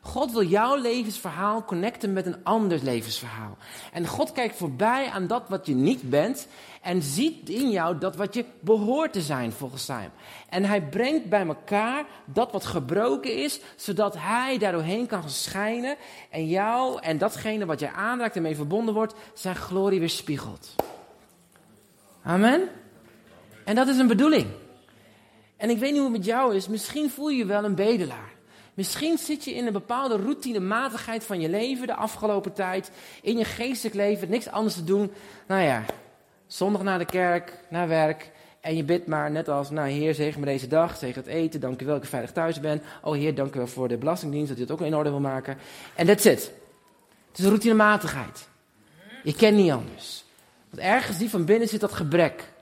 [0.00, 3.56] God wil jouw levensverhaal connecten met een ander levensverhaal.
[3.92, 6.48] En God kijkt voorbij aan dat wat je niet bent
[6.82, 10.10] en ziet in jou dat wat je behoort te zijn volgens hem.
[10.48, 15.96] En hij brengt bij elkaar dat wat gebroken is, zodat hij daardoorheen kan schijnen
[16.30, 20.74] en jou en datgene wat jij aanraakt en mee verbonden wordt, zijn glorie weer spiegelt.
[22.22, 22.68] Amen?
[23.64, 24.46] En dat is een bedoeling.
[25.56, 27.74] En ik weet niet hoe het met jou is, misschien voel je je wel een
[27.74, 28.36] bedelaar.
[28.78, 32.90] Misschien zit je in een bepaalde routinematigheid van je leven de afgelopen tijd.
[33.22, 35.12] In je geestelijk leven, niks anders te doen.
[35.46, 35.84] Nou ja,
[36.46, 38.30] zondag naar de kerk, naar werk.
[38.60, 41.60] En je bidt maar net als, nou Heer, zegen me deze dag, zegen het eten,
[41.60, 42.82] dank u wel dat ik veilig thuis ben.
[43.02, 45.20] Oh Heer, dank u wel voor de belastingdienst, dat u het ook in orde wil
[45.20, 45.58] maken.
[45.94, 46.52] En that's it.
[47.28, 48.48] Het is een routinematigheid.
[49.22, 50.24] Je kent niet anders.
[50.70, 52.52] Want ergens die van binnen zit dat gebrek.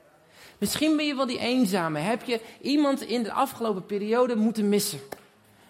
[0.58, 1.98] Misschien ben je wel die eenzame.
[1.98, 5.00] Heb je iemand in de afgelopen periode moeten missen?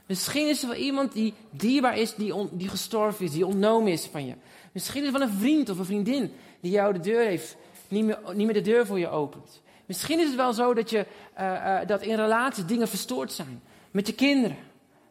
[0.06, 4.04] Misschien is er wel iemand die dierbaar is, die, die gestorven is, die ontnomen is
[4.04, 4.34] van je.
[4.72, 7.56] Misschien is er wel een vriend of een vriendin die jou de deur heeft,
[7.88, 9.62] niet meer, niet meer de deur voor je opent.
[9.86, 11.06] Misschien is het wel zo dat, je,
[11.38, 13.62] uh, uh, dat in relaties dingen verstoord zijn.
[13.90, 14.56] Met je kinderen,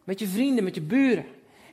[0.04, 1.24] met je vrienden, met je buren.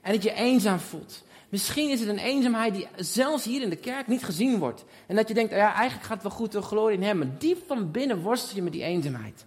[0.02, 1.24] En dat je eenzaam voelt.
[1.50, 4.86] Misschien is het een eenzaamheid die zelfs hier in de kerk niet gezien wordt.
[5.06, 7.18] En dat je denkt, ja, eigenlijk gaat het wel goed, de glorie in hem.
[7.18, 9.46] Maar diep van binnen worstel je met die eenzaamheid.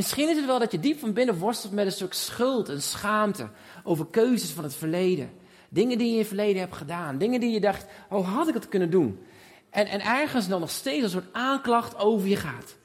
[0.00, 2.82] Misschien is het wel dat je diep van binnen worstelt met een stuk schuld en
[2.82, 3.48] schaamte
[3.84, 5.30] over keuzes van het verleden.
[5.68, 7.18] Dingen die je in het verleden hebt gedaan.
[7.18, 9.26] Dingen die je dacht, oh had ik het kunnen doen?
[9.70, 12.76] En, en ergens dan nog steeds een soort aanklacht over je gaat.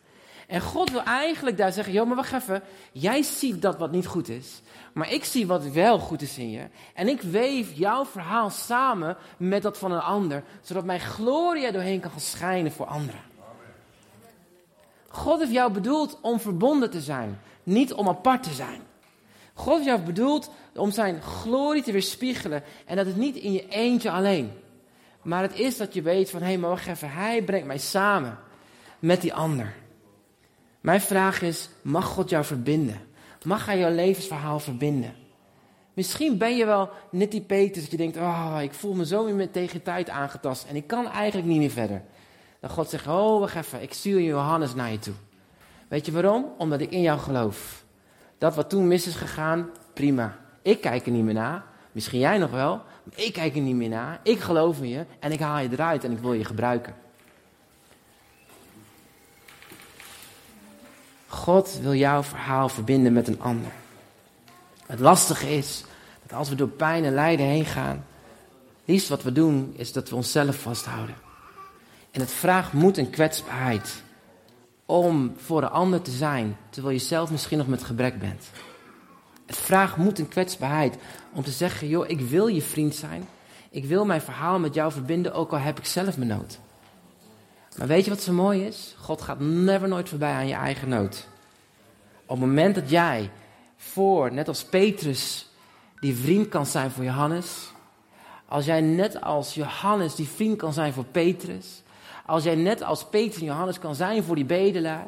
[0.47, 2.62] En God wil eigenlijk daar zeggen, joh, maar wacht even.
[2.91, 4.62] Jij ziet dat wat niet goed is.
[4.93, 6.67] Maar ik zie wat wel goed is in je.
[6.93, 10.43] En ik weef jouw verhaal samen met dat van een ander.
[10.62, 13.35] Zodat mijn glorie er doorheen kan gaan schijnen voor anderen.
[15.15, 18.82] God heeft jou bedoeld om verbonden te zijn, niet om apart te zijn.
[19.54, 23.67] God heeft jou bedoeld om zijn glorie te weerspiegelen en dat het niet in je
[23.67, 24.51] eentje alleen.
[25.21, 27.78] Maar het is dat je weet van, hé, hey, maar wacht even, hij brengt mij
[27.78, 28.38] samen
[28.99, 29.73] met die ander.
[30.82, 33.01] Mijn vraag is, mag God jou verbinden?
[33.43, 35.13] Mag hij jouw levensverhaal verbinden?
[35.93, 39.25] Misschien ben je wel net die Peter dat je denkt, oh, ik voel me zo
[39.25, 42.04] in mijn tegen tijd aangetast en ik kan eigenlijk niet meer verder.
[42.65, 45.13] Dat God zegt, oh wacht even, ik stuur Johannes naar je toe.
[45.88, 46.45] Weet je waarom?
[46.58, 47.84] Omdat ik in jou geloof.
[48.38, 50.38] Dat wat toen mis is gegaan, prima.
[50.62, 51.63] Ik kijk er niet meer naar.
[51.91, 54.19] Misschien jij nog wel, maar ik kijk er niet meer naar.
[54.23, 56.95] Ik geloof in je en ik haal je eruit en ik wil je gebruiken.
[61.28, 63.71] God wil jouw verhaal verbinden met een ander.
[64.86, 65.84] Het lastige is
[66.21, 68.06] dat als we door pijn en lijden heen gaan,
[68.86, 71.24] liefst wat we doen is dat we onszelf vasthouden.
[72.15, 74.04] En het vraagt moed en kwetsbaarheid
[74.86, 78.49] om voor een ander te zijn, terwijl je zelf misschien nog met gebrek bent.
[79.45, 80.97] Het vraagt moed en kwetsbaarheid
[81.34, 83.28] om te zeggen, joh, ik wil je vriend zijn.
[83.69, 86.60] Ik wil mijn verhaal met jou verbinden, ook al heb ik zelf mijn nood.
[87.78, 88.95] Maar weet je wat zo mooi is?
[88.99, 91.28] God gaat never nooit voorbij aan je eigen nood.
[92.25, 93.32] Op het moment dat jij
[93.78, 95.49] voor, net als Petrus,
[95.99, 97.71] die vriend kan zijn voor Johannes.
[98.45, 101.84] Als jij net als Johannes die vriend kan zijn voor Petrus.
[102.25, 105.07] Als jij net als Peter en Johannes kan zijn voor die bedelaar.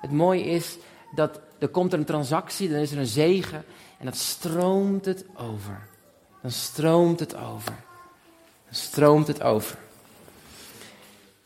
[0.00, 0.78] Het mooie is
[1.14, 3.64] dat er komt er een transactie, dan is er een zegen
[3.98, 5.88] en dan stroomt het over.
[6.42, 7.74] Dan stroomt het over.
[8.64, 9.78] Dan stroomt het over.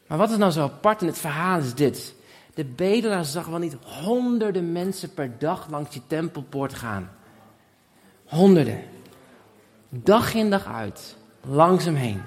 [0.06, 2.14] Maar wat is nou zo apart in het verhaal is dit.
[2.54, 7.10] De bedelaar zag wel niet honderden mensen per dag langs die tempelpoort gaan.
[8.24, 8.82] Honderden.
[9.88, 11.16] Dag in dag uit.
[11.40, 12.22] Langs hem heen.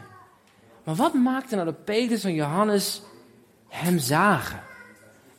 [0.84, 3.02] Maar wat maakte nou dat Petrus en Johannes
[3.68, 4.64] hem zagen?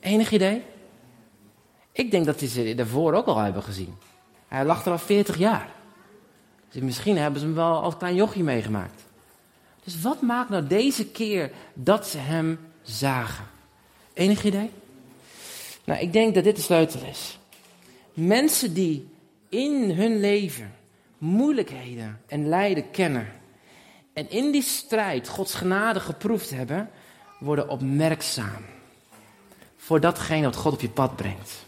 [0.00, 0.62] Enig idee?
[1.92, 3.94] Ik denk dat ze daarvoor ook al hebben gezien.
[4.48, 5.68] Hij lag er al 40 jaar.
[6.70, 9.02] Dus misschien hebben ze hem wel als klein jochie meegemaakt.
[9.84, 13.44] Dus wat maakt nou deze keer dat ze hem zagen?
[14.12, 14.70] Enig idee?
[15.84, 17.38] Nou, ik denk dat dit de sleutel is.
[18.12, 19.08] Mensen die
[19.48, 20.74] in hun leven
[21.18, 23.28] moeilijkheden en lijden kennen.
[24.14, 26.90] En in die strijd Gods genade geproefd hebben,
[27.38, 28.64] worden opmerkzaam.
[29.76, 31.64] Voor datgene wat God op je pad brengt.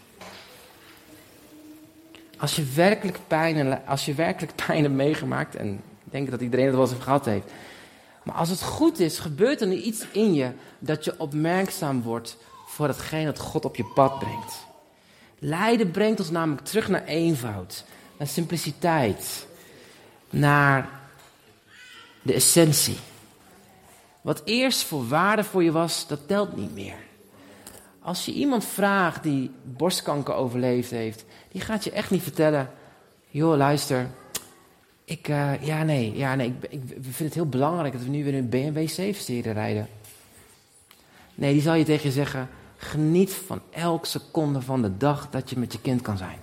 [2.37, 6.75] Als je werkelijk pijn, als je werkelijk pijn meegemaakt, en ik denk dat iedereen het
[6.75, 7.51] wel eens gehad heeft.
[8.23, 12.37] Maar als het goed is, gebeurt er nu iets in je dat je opmerkzaam wordt
[12.67, 14.65] voor hetgeen dat God op je pad brengt.
[15.39, 17.85] Lijden brengt ons namelijk terug naar eenvoud,
[18.17, 19.47] naar simpliciteit,
[20.29, 20.96] naar
[22.27, 22.97] de essentie.
[24.21, 26.95] Wat eerst voor waarde voor je was, dat telt niet meer.
[27.99, 32.69] Als je iemand vraagt die borstkanker overleefd heeft, die gaat je echt niet vertellen:
[33.29, 34.07] joh, luister,
[35.03, 38.23] ik, uh, ja, nee, ja, nee ik, ik, vind het heel belangrijk dat we nu
[38.23, 39.87] weer een BMW 7-serie rijden.
[41.35, 45.49] Nee, die zal je tegen je zeggen: geniet van elke seconde van de dag dat
[45.49, 46.39] je met je kind kan zijn.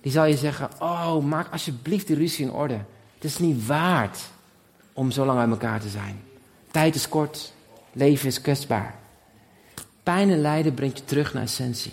[0.00, 2.78] Die zal je zeggen: oh, maak alsjeblieft die ruzie in orde.
[3.14, 4.34] Het is niet waard
[4.96, 6.22] om zo lang uit elkaar te zijn.
[6.70, 7.52] Tijd is kort,
[7.92, 8.94] leven is kwetsbaar.
[10.02, 11.92] Pijn en lijden brengt je terug naar essentie.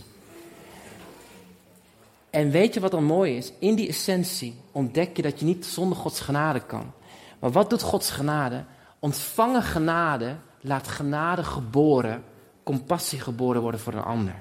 [2.29, 3.53] En weet je wat dan mooi is?
[3.59, 6.91] In die essentie ontdek je dat je niet zonder Gods genade kan.
[7.39, 8.63] Maar wat doet Gods genade?
[8.99, 12.23] Ontvangen genade laat genade geboren,
[12.63, 14.35] compassie geboren worden voor een ander.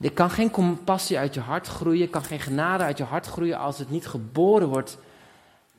[0.00, 3.58] Er kan geen compassie uit je hart groeien, kan geen genade uit je hart groeien
[3.58, 4.98] als het niet geboren wordt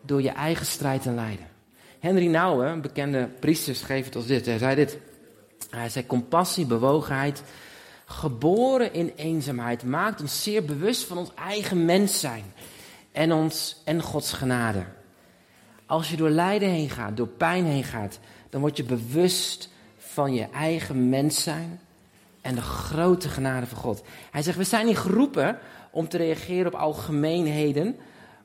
[0.01, 1.47] door je eigen strijd en lijden.
[1.99, 4.45] Henry Nouwen, een bekende priester, schreef het als dit.
[4.45, 4.97] Hij zei dit.
[5.69, 7.43] Hij zei compassie, bewogenheid,
[8.05, 12.43] geboren in eenzaamheid, maakt ons zeer bewust van ons eigen mens zijn
[13.11, 14.85] en, ons, en Gods genade.
[15.85, 20.33] Als je door lijden heen gaat, door pijn heen gaat, dan word je bewust van
[20.33, 21.79] je eigen mens zijn
[22.41, 24.03] en de grote genade van God.
[24.31, 25.59] Hij zegt, we zijn niet geroepen
[25.91, 27.95] om te reageren op algemeenheden,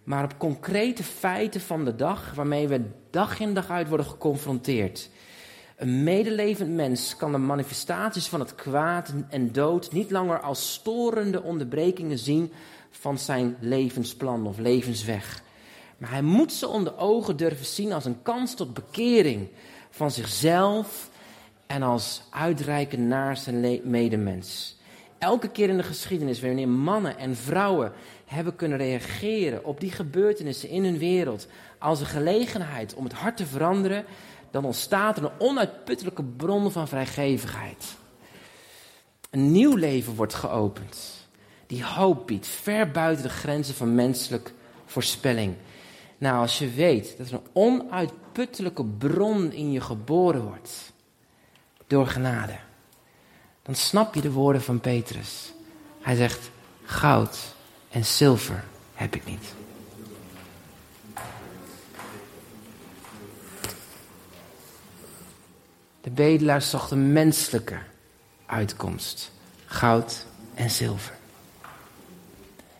[0.04, 5.10] maar op concrete feiten van de dag waarmee we dag in dag uit worden geconfronteerd.
[5.76, 11.42] Een medelevend mens kan de manifestaties van het kwaad en dood niet langer als storende
[11.42, 12.52] onderbrekingen zien
[12.90, 15.42] van zijn levensplan of levensweg.
[15.98, 19.48] Maar hij moet ze onder ogen durven zien als een kans tot bekering
[19.90, 21.10] van zichzelf
[21.66, 24.76] en als uitreiken naar zijn medemens.
[25.18, 27.92] Elke keer in de geschiedenis wanneer mannen en vrouwen
[28.32, 31.46] hebben kunnen reageren op die gebeurtenissen in hun wereld
[31.78, 34.04] als een gelegenheid om het hart te veranderen,
[34.50, 37.84] dan ontstaat er een onuitputtelijke bron van vrijgevigheid.
[39.30, 41.26] Een nieuw leven wordt geopend,
[41.66, 44.52] die hoop biedt, ver buiten de grenzen van menselijk
[44.86, 45.54] voorspelling.
[46.18, 50.92] Nou, als je weet dat er een onuitputtelijke bron in je geboren wordt,
[51.86, 52.56] door genade,
[53.62, 55.52] dan snap je de woorden van Petrus.
[56.00, 56.50] Hij zegt,
[56.84, 57.54] goud
[57.92, 59.54] en zilver heb ik niet.
[66.00, 67.78] De bedelaar zocht een menselijke
[68.46, 69.30] uitkomst.
[69.64, 71.14] Goud en zilver.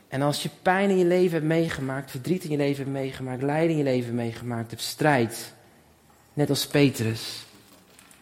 [0.08, 3.42] En als je pijn in je leven hebt meegemaakt, verdriet in je leven hebt meegemaakt,
[3.42, 5.52] lijden in je leven hebt meegemaakt, hebt strijd,
[6.32, 7.44] net als Petrus,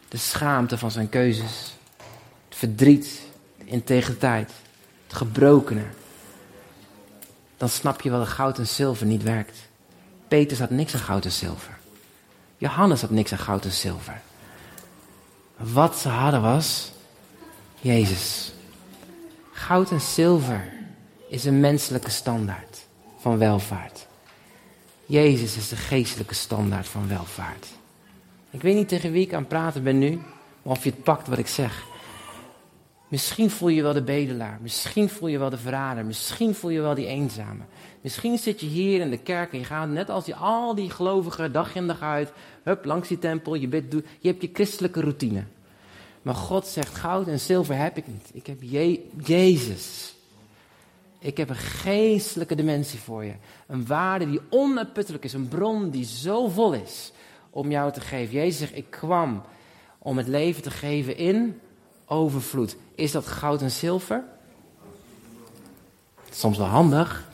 [0.08, 1.74] de schaamte van zijn keuzes,
[2.48, 3.22] het verdriet,
[3.58, 4.52] de integriteit,
[5.06, 5.84] het gebrokene,
[7.60, 9.58] dan snap je wel dat goud en zilver niet werkt.
[10.28, 11.78] Petrus had niks aan goud en zilver.
[12.56, 14.20] Johannes had niks aan goud en zilver.
[15.56, 16.92] Wat ze hadden was
[17.80, 18.52] Jezus.
[19.52, 20.72] Goud en zilver
[21.28, 22.86] is een menselijke standaard
[23.18, 24.06] van welvaart.
[25.06, 27.66] Jezus is de geestelijke standaard van welvaart.
[28.50, 30.22] Ik weet niet tegen wie ik aan het praten ben nu,
[30.62, 31.84] maar of je het pakt wat ik zeg.
[33.10, 36.80] Misschien voel je wel de bedelaar, misschien voel je wel de verrader, misschien voel je
[36.80, 37.62] wel die eenzame.
[38.00, 40.90] Misschien zit je hier in de kerk en je gaat net als die, al die
[40.90, 45.00] gelovigen dag in dag uit, hup, langs die tempel, je, bent, je hebt je christelijke
[45.00, 45.44] routine.
[46.22, 48.30] Maar God zegt, goud en zilver heb ik niet.
[48.32, 50.14] Ik heb je Jezus.
[51.18, 53.34] Ik heb een geestelijke dimensie voor je.
[53.66, 57.12] Een waarde die onuitputtelijk is, een bron die zo vol is
[57.50, 58.34] om jou te geven.
[58.34, 59.42] Jezus zegt, ik kwam
[59.98, 61.60] om het leven te geven in
[62.10, 62.76] overvloed.
[62.94, 64.24] Is dat goud en zilver?
[66.30, 67.28] Soms wel handig.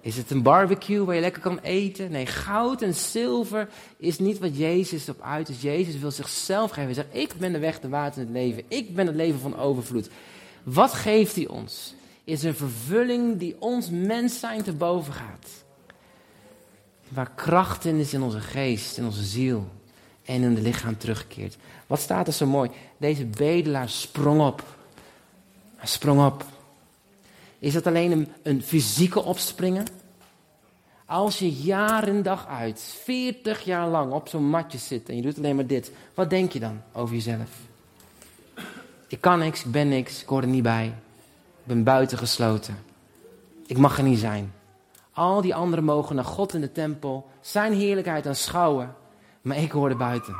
[0.00, 2.10] Is het een barbecue waar je lekker kan eten?
[2.10, 5.62] Nee, goud en zilver is niet wat Jezus op uit is.
[5.62, 6.84] Jezus wil zichzelf geven.
[6.84, 8.64] Hij zegt, ik ben de weg, de water en het leven.
[8.68, 10.10] Ik ben het leven van overvloed.
[10.62, 11.94] Wat geeft hij ons?
[12.24, 15.48] Is een vervulling die ons mens zijn te boven gaat.
[17.08, 19.68] Waar kracht in is in onze geest, in onze ziel
[20.24, 21.56] en in het lichaam terugkeert.
[21.86, 22.70] Wat staat er zo mooi?
[22.96, 24.62] Deze bedelaar sprong op.
[25.76, 26.44] Hij sprong op.
[27.58, 29.86] Is dat alleen een, fysieke opspringen?
[31.06, 35.38] Als je jaar dag uit, 40 jaar lang op zo'n matje zit en je doet
[35.38, 37.50] alleen maar dit, wat denk je dan over jezelf?
[39.08, 40.86] Ik kan niks, ik ben niks, ik hoor er niet bij.
[40.86, 42.78] Ik ben buitengesloten.
[43.66, 44.52] Ik mag er niet zijn.
[45.12, 48.94] Al die anderen mogen naar God in de tempel zijn heerlijkheid aanschouwen,
[49.44, 50.36] maar ik hoor er buiten.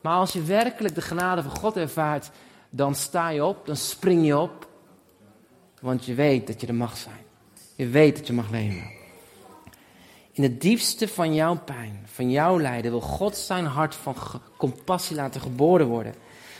[0.00, 2.30] Maar als je werkelijk de genade van God ervaart,
[2.70, 4.68] dan sta je op, dan spring je op,
[5.80, 7.24] want je weet dat je er mag zijn.
[7.74, 8.90] Je weet dat je mag leven.
[10.32, 14.14] In het diepste van jouw pijn, van jouw lijden, wil God zijn hart van
[14.56, 16.14] compassie laten geboren worden.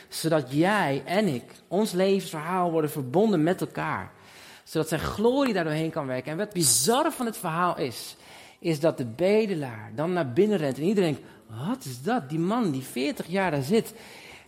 [0.09, 4.12] Zodat jij en ik, ons levensverhaal worden verbonden met elkaar.
[4.64, 6.33] Zodat zijn glorie daardoorheen kan werken.
[6.33, 8.16] En wat bizar van het verhaal is,
[8.59, 11.29] is dat de bedelaar dan naar binnen rent en iedereen denkt,
[11.67, 12.29] wat is dat?
[12.29, 13.95] Die man die 40 jaar daar zit.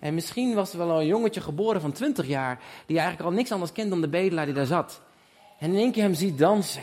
[0.01, 3.53] En misschien was er wel een jongetje geboren van 20 jaar, die eigenlijk al niks
[3.53, 5.01] anders kent dan de bedelaar die daar zat.
[5.59, 6.83] En in één keer hem ziet dansen.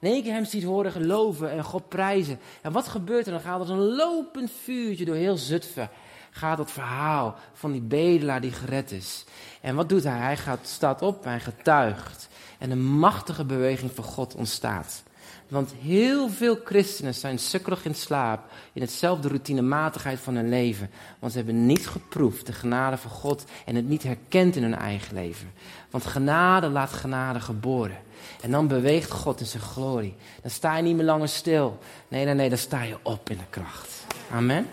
[0.00, 2.38] In één keer hem ziet horen geloven en God prijzen.
[2.62, 3.32] En wat gebeurt er?
[3.32, 5.90] Dan gaat er een lopend vuurtje door heel Zutphen.
[6.30, 9.24] Gaat het verhaal van die bedelaar die gered is.
[9.60, 10.18] En wat doet hij?
[10.18, 12.28] Hij gaat, staat op, hij getuigt.
[12.58, 15.02] En een machtige beweging van God ontstaat.
[15.48, 18.40] Want heel veel christenen zijn sukkelig in slaap,
[18.72, 20.90] in hetzelfde routinematigheid van hun leven.
[21.18, 24.74] Want ze hebben niet geproefd de genade van God en het niet herkend in hun
[24.74, 25.52] eigen leven.
[25.90, 27.98] Want genade laat genade geboren.
[28.40, 30.14] En dan beweegt God in zijn glorie.
[30.42, 31.78] Dan sta je niet meer langer stil.
[32.08, 34.06] Nee, nee, nee, dan sta je op in de kracht.
[34.30, 34.66] Amen.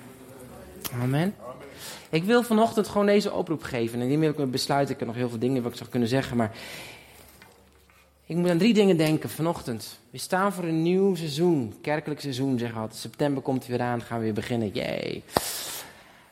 [1.02, 1.36] Amen.
[2.10, 4.02] Ik wil vanochtend gewoon deze oproep geven.
[4.02, 4.94] En ik besluiten.
[4.94, 6.38] Ik heb nog heel veel dingen wat ik zou kunnen zeggen.
[6.38, 6.52] Maar
[8.32, 10.00] ik moet aan drie dingen denken vanochtend.
[10.10, 13.00] We staan voor een nieuw seizoen, kerkelijk seizoen, zeg altijd.
[13.00, 14.70] September komt weer aan, gaan we weer beginnen.
[14.70, 15.24] Jee.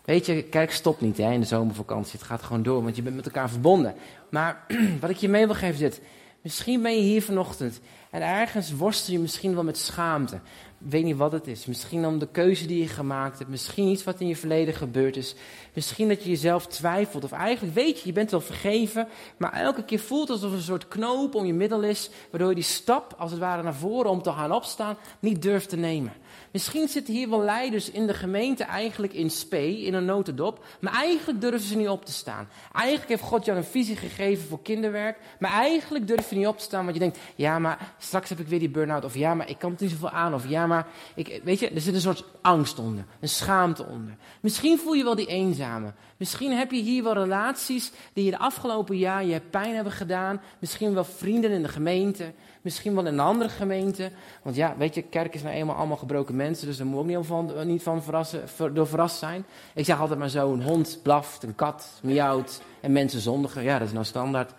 [0.05, 2.11] Weet je, kerk stopt niet hè, in de zomervakantie.
[2.19, 3.93] Het gaat gewoon door, want je bent met elkaar verbonden.
[4.29, 4.65] Maar
[5.01, 6.01] wat ik je mee wil geven is dit.
[6.41, 7.79] Misschien ben je hier vanochtend
[8.11, 10.39] en ergens worstel je misschien wel met schaamte
[10.79, 11.65] weet niet wat het is.
[11.65, 13.49] Misschien om de keuze die je gemaakt hebt.
[13.49, 15.35] Misschien iets wat in je verleden gebeurd is.
[15.73, 17.23] Misschien dat je jezelf twijfelt.
[17.23, 19.07] Of eigenlijk weet je, je bent wel vergeven.
[19.37, 22.09] Maar elke keer voelt het alsof een soort knoop om je middel is.
[22.31, 25.69] Waardoor je die stap, als het ware naar voren om te gaan opstaan, niet durft
[25.69, 26.13] te nemen.
[26.51, 30.65] Misschien zitten hier wel leiders in de gemeente eigenlijk in spe, in een notendop.
[30.79, 32.47] Maar eigenlijk durven ze niet op te staan.
[32.73, 35.17] Eigenlijk heeft God jou een visie gegeven voor kinderwerk.
[35.39, 37.19] Maar eigenlijk durf je niet op te staan, want je denkt...
[37.35, 39.03] Ja, maar straks heb ik weer die burn-out.
[39.05, 40.33] Of ja, maar ik kan het niet zoveel aan.
[40.33, 40.87] Of ja, maar...
[41.15, 43.05] Ik, weet je, er zit een soort angst onder.
[43.19, 44.15] Een schaamte onder.
[44.39, 45.93] Misschien voel je wel die eenzame.
[46.17, 50.41] Misschien heb je hier wel relaties die je de afgelopen jaar je pijn hebben gedaan.
[50.59, 52.33] Misschien wel vrienden in de gemeente.
[52.61, 54.11] Misschien wel in een andere gemeente.
[54.43, 56.67] Want ja, weet je, kerk is nou eenmaal allemaal gebroken mensen.
[56.67, 58.43] Dus daar moet ook niet van, niet van verrassen,
[58.73, 59.45] door verrast zijn.
[59.73, 63.63] Ik zeg altijd maar zo, een hond blaft, een kat miauwt en mensen zondigen.
[63.63, 64.51] Ja, dat is nou standaard.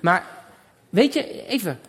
[0.00, 0.26] Maar
[0.88, 1.80] weet je, even,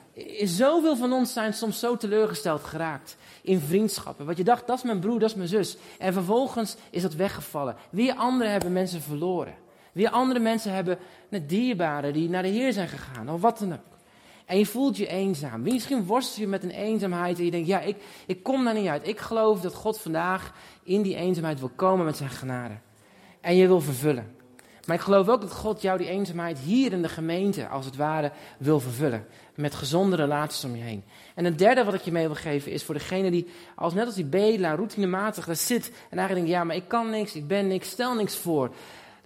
[0.43, 4.25] zoveel van ons zijn soms zo teleurgesteld geraakt in vriendschappen.
[4.25, 5.77] Wat je dacht, dat is mijn broer, dat is mijn zus.
[5.97, 7.75] En vervolgens is dat weggevallen.
[7.89, 9.55] Weer anderen hebben mensen verloren.
[9.91, 10.99] Weer andere mensen hebben
[11.47, 13.29] dierbaren die naar de Heer zijn gegaan.
[13.29, 13.98] Of wat dan ook.
[14.49, 15.61] En je voelt je eenzaam.
[15.61, 18.87] Misschien worstel je met een eenzaamheid en je denkt, ja, ik, ik kom daar niet
[18.87, 19.07] uit.
[19.07, 22.73] Ik geloof dat God vandaag in die eenzaamheid wil komen met zijn genade.
[23.41, 24.35] En je wil vervullen.
[24.85, 27.95] Maar ik geloof ook dat God jou die eenzaamheid hier in de gemeente, als het
[27.95, 29.25] ware, wil vervullen.
[29.55, 31.03] Met gezonde relaties om je heen.
[31.35, 34.05] En een derde wat ik je mee wil geven is voor degene die, als net
[34.05, 35.87] als die bedelaar, routinematig daar zit.
[36.09, 38.71] En eigenlijk denkt, ja, maar ik kan niks, ik ben niks, stel niks voor.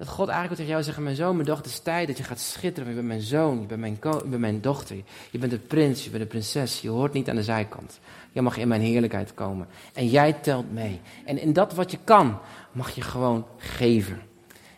[0.03, 2.23] Dat God eigenlijk tegen jou zegt, mijn zoon, mijn dochter, het is tijd dat je
[2.23, 2.89] gaat schitteren.
[2.89, 3.99] Je bent mijn zoon, je bent mijn,
[4.39, 4.95] mijn dochter.
[5.31, 6.81] Je bent de prins, je bent de prinses.
[6.81, 7.99] Je hoort niet aan de zijkant.
[8.31, 9.67] Je mag in mijn heerlijkheid komen.
[9.93, 11.01] En jij telt mee.
[11.25, 12.39] En in dat wat je kan,
[12.71, 14.21] mag je gewoon geven.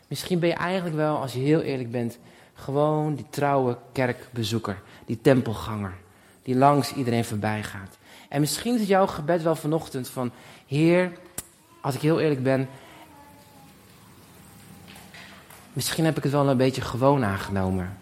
[0.07, 2.17] Misschien ben je eigenlijk wel, als je heel eerlijk bent,
[2.53, 4.81] gewoon die trouwe kerkbezoeker.
[5.05, 5.93] Die tempelganger.
[6.43, 7.97] Die langs iedereen voorbij gaat.
[8.29, 10.31] En misschien is jouw gebed wel vanochtend van,
[10.67, 11.11] Heer,
[11.81, 12.67] als ik heel eerlijk ben,
[15.75, 17.97] Misschien heb ik het wel een beetje gewoon aangenomen.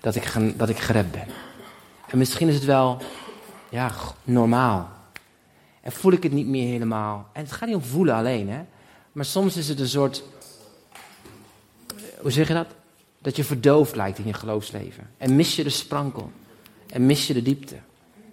[0.00, 1.26] Dat ik, dat ik gered ben.
[2.08, 2.98] En misschien is het wel
[3.68, 3.92] ja,
[4.24, 4.90] normaal.
[5.80, 7.28] En voel ik het niet meer helemaal.
[7.32, 8.60] En het gaat niet om voelen alleen, hè.
[9.12, 10.24] Maar soms is het een soort...
[12.20, 12.66] Hoe zeg je dat?
[13.18, 15.10] Dat je verdoofd lijkt in je geloofsleven.
[15.16, 16.30] En mis je de sprankel.
[16.86, 17.76] En mis je de diepte.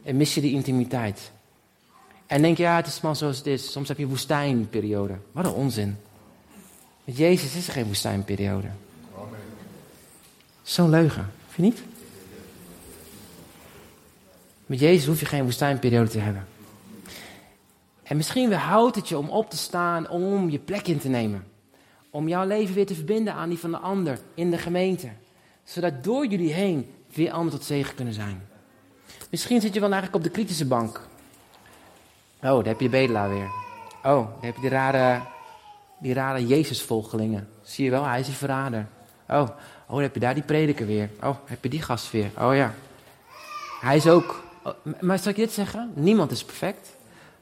[0.04, 1.32] En mis je die intimiteit.
[2.26, 3.72] En denk je, ja, het is maar zoals het is.
[3.72, 5.16] Soms heb je woestijnperiode.
[5.32, 5.98] Wat een onzin.
[7.04, 8.68] Met Jezus is er geen woestijnperiode.
[10.62, 11.94] Zo'n leugen, vind je niet?
[14.66, 16.48] Met Jezus hoef je geen woestijnperiode te hebben.
[18.04, 21.48] En misschien weerhoudt het je om op te staan, om je plek in te nemen.
[22.10, 25.10] Om jouw leven weer te verbinden aan die van de ander in de gemeente.
[25.64, 28.48] Zodat door jullie heen weer anderen tot zegen kunnen zijn.
[29.30, 31.08] Misschien zit je wel eigenlijk op de kritische bank.
[32.42, 33.50] Oh, daar heb je de bedelaar weer.
[34.04, 35.22] Oh, daar heb je die rare,
[36.04, 37.48] die rare Jezus-volgelingen.
[37.62, 38.88] Zie je wel, hij is die verrader.
[39.28, 39.50] Oh,
[39.88, 41.10] oh, heb je daar die prediker weer.
[41.22, 42.32] Oh, heb je die gast weer.
[42.38, 42.74] Oh ja.
[43.82, 44.44] Hij is ook...
[44.64, 45.92] Oh, maar zal ik dit zeggen?
[45.96, 46.96] Niemand is perfect.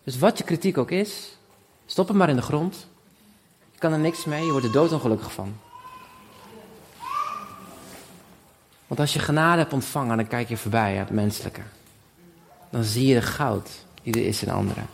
[0.03, 1.37] Dus wat je kritiek ook is,
[1.85, 2.87] stop hem maar in de grond.
[3.71, 5.57] Je kan er niks mee, je wordt er doodongelukkig van.
[8.87, 11.61] Want als je genade hebt ontvangen, dan kijk je voorbij het menselijke.
[12.69, 13.69] Dan zie je de goud
[14.03, 14.87] die er is in anderen.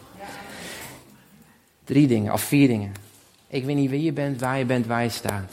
[1.84, 3.07] Drie dingen, of vier dingen.
[3.48, 5.52] Ik weet niet wie je bent, waar je bent, waar je staat.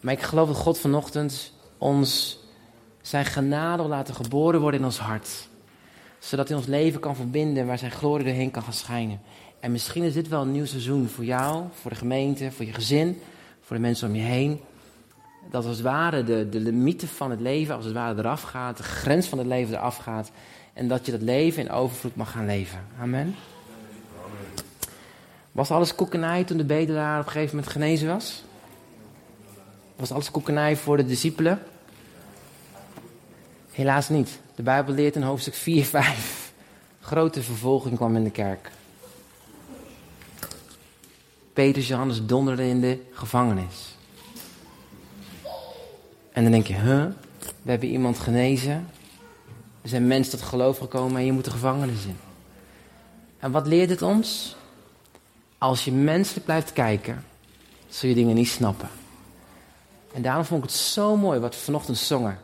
[0.00, 2.38] Maar ik geloof dat God vanochtend ons
[3.00, 5.48] zijn genade wil laten geboren worden in ons hart.
[6.18, 9.20] Zodat hij ons leven kan verbinden waar zijn glorie doorheen kan gaan schijnen.
[9.60, 12.72] En misschien is dit wel een nieuw seizoen voor jou, voor de gemeente, voor je
[12.72, 13.20] gezin,
[13.60, 14.60] voor de mensen om je heen.
[15.50, 18.76] Dat als het ware de, de limieten van het leven als het ware eraf gaat,
[18.76, 20.30] de grens van het leven eraf gaat.
[20.72, 22.78] En dat je dat leven in overvloed mag gaan leven.
[23.00, 23.34] Amen.
[25.52, 28.42] Was alles koekenij toen de bedelaar op een gegeven moment genezen was?
[29.96, 31.62] Was alles koekenij voor de discipelen?
[33.70, 34.40] Helaas niet.
[34.54, 36.52] De Bijbel leert in hoofdstuk 4, 5.
[37.00, 38.70] Grote vervolging kwam in de kerk.
[41.52, 43.96] Petrus Johannes donderden in de gevangenis.
[46.32, 47.04] En dan denk je, huh?
[47.62, 48.88] We hebben iemand genezen.
[49.82, 52.16] Er zijn mensen tot geloof gekomen en je moet de gevangenis in.
[53.38, 54.56] En wat leert het ons?
[55.60, 57.24] Als je menselijk blijft kijken,
[57.88, 58.88] zul je dingen niet snappen.
[60.12, 62.38] En daarom vond ik het zo mooi wat we vanochtend zongen.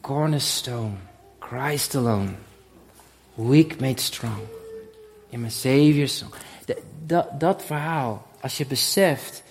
[0.00, 0.94] Cornerstone,
[1.38, 2.30] Christ alone,
[3.34, 4.42] weak made strong.
[5.28, 6.30] In mijn Savior's song.
[7.06, 9.42] Dat, dat verhaal, als je beseft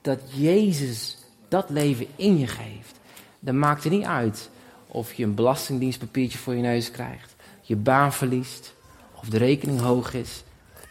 [0.00, 1.16] dat Jezus
[1.48, 2.98] dat leven in je geeft,
[3.38, 4.50] dan maakt het niet uit
[4.86, 8.74] of je een belastingdienstpapiertje voor je neus krijgt, je baan verliest,
[9.14, 10.42] of de rekening hoog is.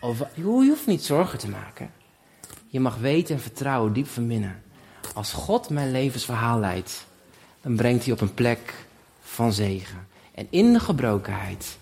[0.01, 1.91] Of, je hoeft niet zorgen te maken.
[2.67, 4.61] Je mag weten en vertrouwen diep van binnen.
[5.13, 7.05] Als God mijn levensverhaal leidt,
[7.61, 8.73] dan brengt hij op een plek
[9.21, 10.07] van zegen.
[10.35, 11.77] En in de gebrokenheid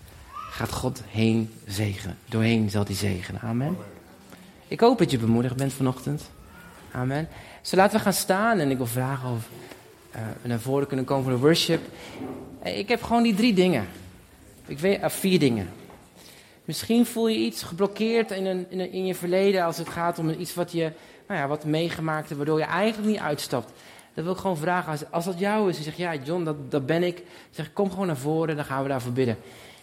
[0.50, 2.18] gaat God heen zegenen.
[2.28, 3.40] Doorheen zal hij zegenen.
[3.40, 3.76] Amen.
[4.68, 6.30] Ik hoop dat je bemoedigd bent vanochtend.
[6.90, 7.28] Amen.
[7.62, 9.48] Zo laten we gaan staan en ik wil vragen of
[10.14, 11.80] uh, we naar voren kunnen komen voor de worship.
[12.62, 13.86] Ik heb gewoon die drie dingen.
[14.66, 15.68] Ik weet, uh, vier dingen.
[16.70, 20.30] Misschien voel je iets geblokkeerd in, een, in, in, je verleden als het gaat om
[20.30, 20.92] iets wat je
[21.28, 23.72] nou ja, wat meegemaakt hebt, waardoor je eigenlijk niet uitstapt.
[24.14, 24.90] Dat wil ik gewoon vragen.
[24.90, 27.22] Als, als dat jou is, en zegt ja, John, dat, dat ben ik.
[27.50, 29.36] Zeg, kom gewoon naar voren, dan gaan we daarvoor bidden.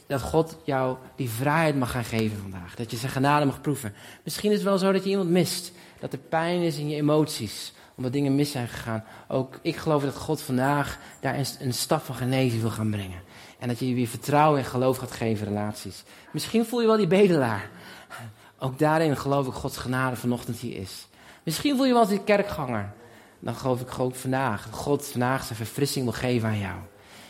[0.08, 2.76] Dat God jou die vrijheid mag gaan geven vandaag.
[2.76, 3.94] Dat je zijn genade mag proeven.
[4.24, 5.72] Misschien is het wel zo dat je iemand mist.
[6.00, 9.04] Dat er pijn is in je emoties omdat dingen mis zijn gegaan.
[9.28, 13.22] Ook ik geloof dat God vandaag daar een, een stap van genezing wil gaan brengen.
[13.60, 16.04] En dat je weer vertrouwen en geloof gaat geven in relaties.
[16.32, 17.70] Misschien voel je wel die bedelaar.
[18.60, 21.08] Ook daarin geloof ik Gods genade vanochtend hier is.
[21.44, 22.94] Misschien voel je wel die kerkganger.
[23.40, 24.68] Dan geloof ik ook vandaag.
[24.72, 26.76] God vandaag zijn verfrissing wil geven aan jou.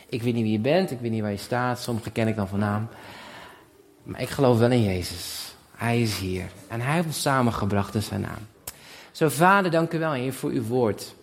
[0.10, 1.80] Ik weet niet wie je bent, ik weet niet waar je staat.
[1.80, 2.88] Sommigen ken ik dan van naam.
[4.04, 5.56] Maar ik geloof wel in Jezus.
[5.72, 6.46] Hij is hier.
[6.68, 8.48] En hij heeft ons samengebracht in zijn naam.
[9.12, 11.16] Zo, Vader, dank u wel, Heer, voor uw woord.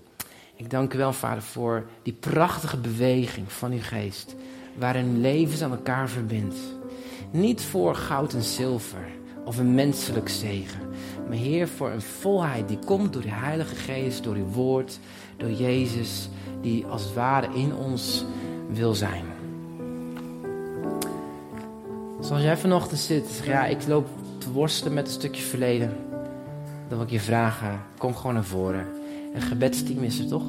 [0.56, 4.34] Ik dank u wel, Vader, voor die prachtige beweging van uw geest.
[4.78, 6.56] Waarin levens aan elkaar verbindt.
[7.30, 9.06] Niet voor goud en zilver
[9.44, 10.80] of een menselijk zegen.
[11.28, 14.98] Maar Heer, voor een volheid die komt door de Heilige Geest, door uw woord,
[15.36, 16.28] door Jezus,
[16.60, 18.24] die als het ware in ons
[18.70, 19.24] wil zijn.
[22.20, 24.08] Zoals jij vanochtend zit, ja, ik loop
[24.38, 25.96] te worstelen met een stukje verleden
[26.88, 28.86] dan wil ik je vragen, kom gewoon naar voren.
[29.34, 30.44] Een gebedsteam is er toch?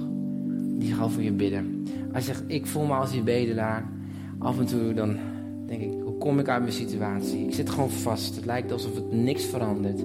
[0.77, 1.87] Die gaan voor je bidden.
[2.13, 3.85] Als je zegt, ik voel me als die bedelaar.
[4.45, 5.17] Af en toe dan
[5.65, 7.45] denk ik, hoe kom ik uit mijn situatie?
[7.45, 8.35] Ik zit gewoon vast.
[8.35, 10.03] Het lijkt alsof het niks verandert.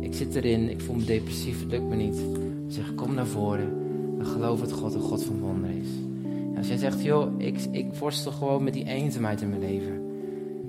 [0.00, 2.16] Ik zit erin, ik voel me depressief, het lukt me niet.
[2.16, 3.72] Dan zeg, kom naar voren.
[4.16, 5.88] Dan geloof dat God een God van wonder is.
[6.56, 10.02] als jij zegt, joh, ik, ik worstel gewoon met die eenzaamheid in mijn leven.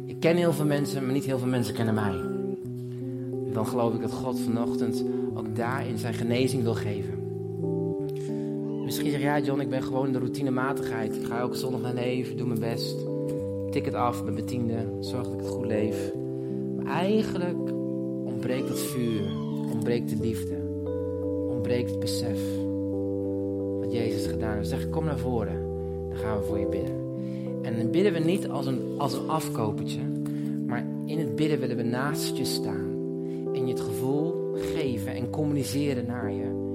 [0.06, 2.38] Ik ken heel veel mensen, maar niet heel veel mensen kennen mij
[3.54, 5.04] dan geloof ik dat God vanochtend
[5.34, 7.19] ook daarin zijn genezing wil geven.
[8.90, 11.16] Misschien zeg je, ja John, ik ben gewoon in de routinematigheid.
[11.16, 12.96] Ik ga elke zondag naar leven, doe mijn best.
[13.72, 16.14] tik het af met mijn tiende, zorg dat ik het goed leef.
[16.76, 17.72] Maar eigenlijk
[18.26, 19.22] ontbreekt het vuur,
[19.72, 20.56] ontbreekt de liefde,
[21.50, 22.40] ontbreekt het besef
[23.80, 24.70] wat Jezus gedaan heeft.
[24.70, 25.62] Zeg, kom naar voren,
[26.10, 26.96] dan gaan we voor je bidden.
[27.62, 30.02] En dan bidden we niet als een, als een afkopertje,
[30.68, 32.94] maar in het bidden willen we naast je staan.
[33.54, 36.68] En je het gevoel geven en communiceren naar je.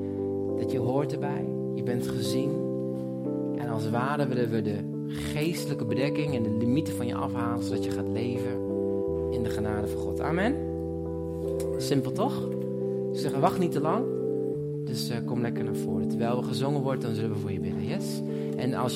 [0.59, 1.54] Dat je hoort erbij,
[1.85, 2.51] bent gezien.
[3.57, 7.85] En als ware willen we de geestelijke bedekking en de limieten van je afhalen, zodat
[7.85, 8.53] je gaat leven
[9.30, 10.20] in de genade van God.
[10.20, 10.55] Amen.
[11.76, 12.49] Simpel toch?
[13.12, 14.05] Ze zeggen, wacht niet te lang.
[14.85, 16.09] Dus uh, kom lekker naar voren.
[16.09, 17.85] Terwijl we gezongen wordt, dan zullen we voor je bidden.
[17.85, 18.22] Yes?
[18.57, 18.93] En als